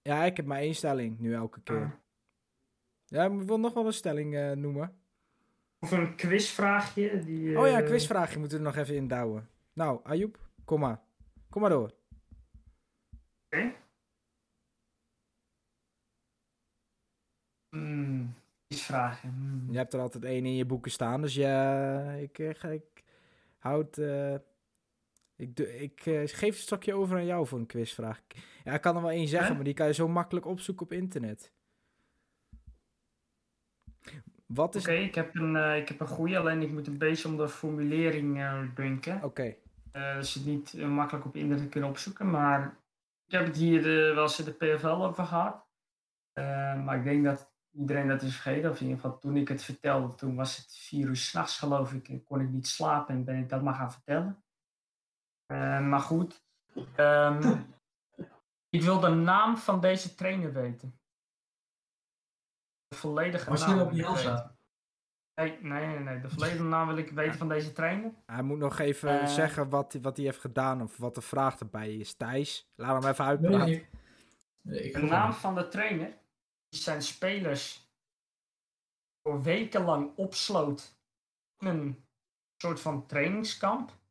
[0.01, 1.81] Ja, ik heb maar één stelling nu elke keer.
[1.81, 1.91] Ah.
[3.05, 4.97] Ja, ik wil nog wel een stelling uh, noemen.
[5.79, 7.23] Of een quizvraagje.
[7.23, 7.59] Die, uh...
[7.59, 9.49] Oh ja, een quizvraagje moeten we er nog even indouwen.
[9.73, 11.01] Nou, Ayoub, kom maar.
[11.49, 11.93] Kom maar door.
[13.45, 13.57] Oké.
[13.57, 13.75] Okay.
[18.73, 19.33] Mm, quizvragen.
[19.37, 19.71] Mm.
[19.71, 23.03] Je hebt er altijd één in je boeken staan, dus ja, ik, ik, ik
[23.57, 23.97] houd...
[23.97, 24.35] Uh,
[25.35, 28.21] ik, ik uh, geef het stokje over aan jou voor een quizvraag.
[28.63, 30.93] Ja, ik kan er wel één zeggen, maar die kan je zo makkelijk opzoeken op
[30.93, 31.51] internet.
[34.45, 34.81] Wat is...
[34.81, 37.27] Oké, okay, ik, heb een, uh, ik heb een goede, alleen ik moet een beetje
[37.27, 38.39] om de formulering
[38.75, 39.15] denken.
[39.15, 39.25] Oké.
[39.25, 39.57] Okay.
[40.15, 42.77] Dus het niet makkelijk op internet kunnen opzoeken, maar
[43.25, 43.83] ik heb het hier
[44.15, 45.65] wel eens in de PFL over gehad.
[46.83, 49.63] maar ik denk dat iedereen dat is vergeten, of in ieder geval toen ik het
[49.63, 53.23] vertelde, toen was het vier uur s'nachts geloof ik, en kon ik niet slapen en
[53.23, 54.43] ben ik dat maar gaan vertellen.
[55.47, 56.43] Uh, maar goed.
[56.97, 57.65] Um,
[58.69, 60.99] ik wil de naam van deze trainer weten.
[62.87, 64.01] De volledige Was naam.
[64.01, 64.51] Was op?
[65.35, 66.21] Nee, nee, nee, nee.
[66.21, 68.13] De volledige naam wil ik weten van deze trainer.
[68.25, 71.59] Hij moet nog even uh, zeggen wat, wat hij heeft gedaan of wat de vraag
[71.59, 72.13] erbij is.
[72.13, 73.65] Thijs, laat hem even uitpraten.
[73.65, 73.87] Nee,
[74.61, 74.91] nee.
[74.91, 76.17] de naam van de trainer
[76.81, 77.91] zijn spelers
[79.21, 80.97] voor wekenlang opsloot
[81.57, 82.05] in een
[82.57, 84.01] soort van trainingskamp.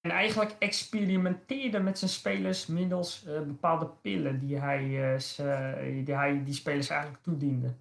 [0.00, 6.14] En eigenlijk experimenteerde met zijn spelers middels uh, bepaalde pillen die hij, uh, ze, die
[6.14, 7.76] hij die spelers eigenlijk toediende.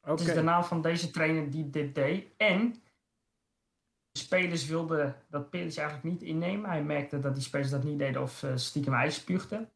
[0.00, 0.16] Okay.
[0.16, 2.36] Dat is de naam van deze trainer die dit deed.
[2.36, 2.72] En
[4.10, 6.70] de spelers wilden dat pilletje eigenlijk niet innemen.
[6.70, 9.72] Hij merkte dat die spelers dat niet deden of uh, stiekem ijs spuugden.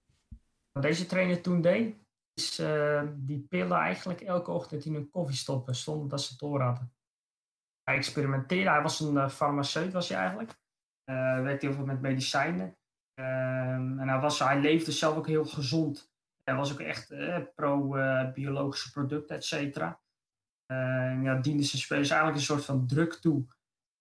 [0.81, 1.97] Deze trainer toen deed,
[2.33, 2.57] is
[3.15, 6.95] die pillen eigenlijk elke ochtend in hun koffie stoppen, zonder dat ze het door hadden
[7.85, 8.71] hij experimenteerde.
[8.71, 10.51] Hij was een uh, farmaceut, was hij eigenlijk.
[11.11, 12.77] Uh, werkte heel veel met medicijnen.
[13.21, 16.13] Uh, en hij, was, hij leefde zelf ook heel gezond.
[16.43, 20.01] Hij was ook echt uh, pro-biologische producten, et cetera.
[21.23, 23.47] ja, diende zijn spelers eigenlijk een soort van druk toe.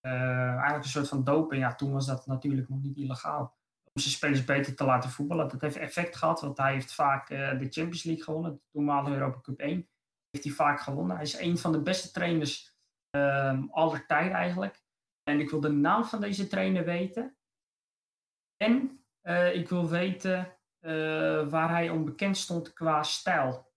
[0.00, 1.62] eigenlijk een soort van doping.
[1.62, 3.56] Ja, toen was dat natuurlijk nog niet illegaal.
[3.94, 5.48] Om zijn spelers beter te laten voetballen.
[5.48, 8.52] Dat heeft effect gehad, want hij heeft vaak de Champions League gewonnen.
[8.52, 9.88] De toenmalige Europa Cup 1
[10.30, 11.16] heeft hij vaak gewonnen.
[11.16, 12.74] Hij is een van de beste trainers
[13.16, 14.82] Um, aller tijd eigenlijk.
[15.22, 17.36] En ik wil de naam van deze trainer weten.
[18.56, 23.72] En uh, ik wil weten uh, waar hij onbekend stond qua stijl.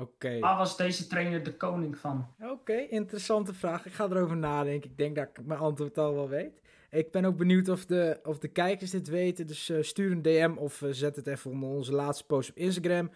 [0.00, 0.10] Oké.
[0.10, 0.40] Okay.
[0.40, 2.34] Waar was deze trainer de koning van?
[2.38, 3.86] Oké, okay, interessante vraag.
[3.86, 4.90] Ik ga erover nadenken.
[4.90, 6.62] Ik denk dat ik mijn antwoord al wel weet.
[6.96, 9.46] Ik ben ook benieuwd of de, of de kijkers dit weten.
[9.46, 13.10] Dus uh, stuur een DM of zet het even onder onze laatste post op Instagram.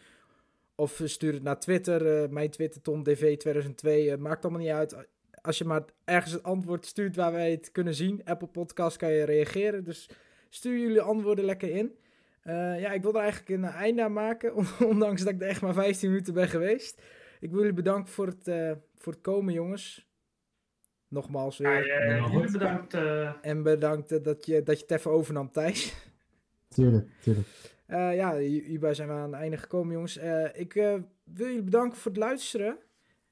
[0.74, 2.22] Of stuur het naar Twitter.
[2.22, 3.89] Uh, mijn Twitter, TomDV2002.
[3.89, 4.97] Uh, maakt allemaal niet uit.
[5.43, 8.24] Als je maar ergens het antwoord stuurt waar wij het kunnen zien.
[8.24, 9.85] Apple Podcast kan je reageren.
[9.85, 10.09] Dus
[10.49, 11.95] stuur jullie antwoorden lekker in.
[12.43, 14.55] Eh, ja, ik wil er eigenlijk een einde aan maken,
[14.93, 17.03] ondanks dat ik er echt maar 15 minuten ben geweest.
[17.41, 20.10] Ik wil jullie bedanken voor het, eh, voor het komen, jongens.
[21.11, 21.91] Nogmaals weer.
[21.91, 22.53] eh, Ja, jullie goed.
[22.53, 22.95] bedankt.
[22.95, 25.95] eh, En bedankt eh, dat je, dat je het even overnam, Thijs.
[26.69, 27.47] Tuurlijk, tuurlijk.
[27.87, 30.17] Eh, ja, hier- hierbij zijn we aan het einde gekomen, jongens.
[30.17, 30.95] Eh, ik eh,
[31.25, 32.79] wil jullie bedanken voor het luisteren.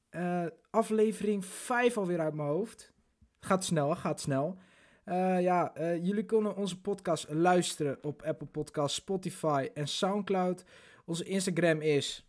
[0.09, 2.93] Eh, aflevering 5 alweer uit mijn hoofd.
[3.41, 3.97] Gaat snel, hè?
[3.97, 4.59] gaat snel.
[5.05, 10.65] Eh, ja, eh, jullie kunnen onze podcast luisteren op Apple Podcasts, Spotify en Soundcloud.
[11.05, 12.28] Onze Instagram is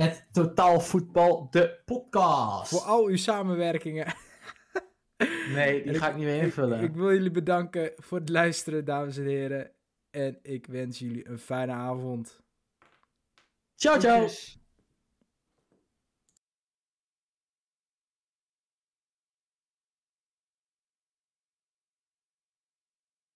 [0.00, 2.70] Het Totaalvoetbal, de podcast.
[2.70, 4.06] voor al uw samenwerkingen.
[5.54, 6.78] Nee, die ga ik niet meer invullen.
[6.78, 9.70] Ik, ik wil jullie bedanken voor het luisteren, dames en heren.
[10.10, 12.40] En ik wens jullie een fijne avond.
[13.74, 14.28] ciao, ciao.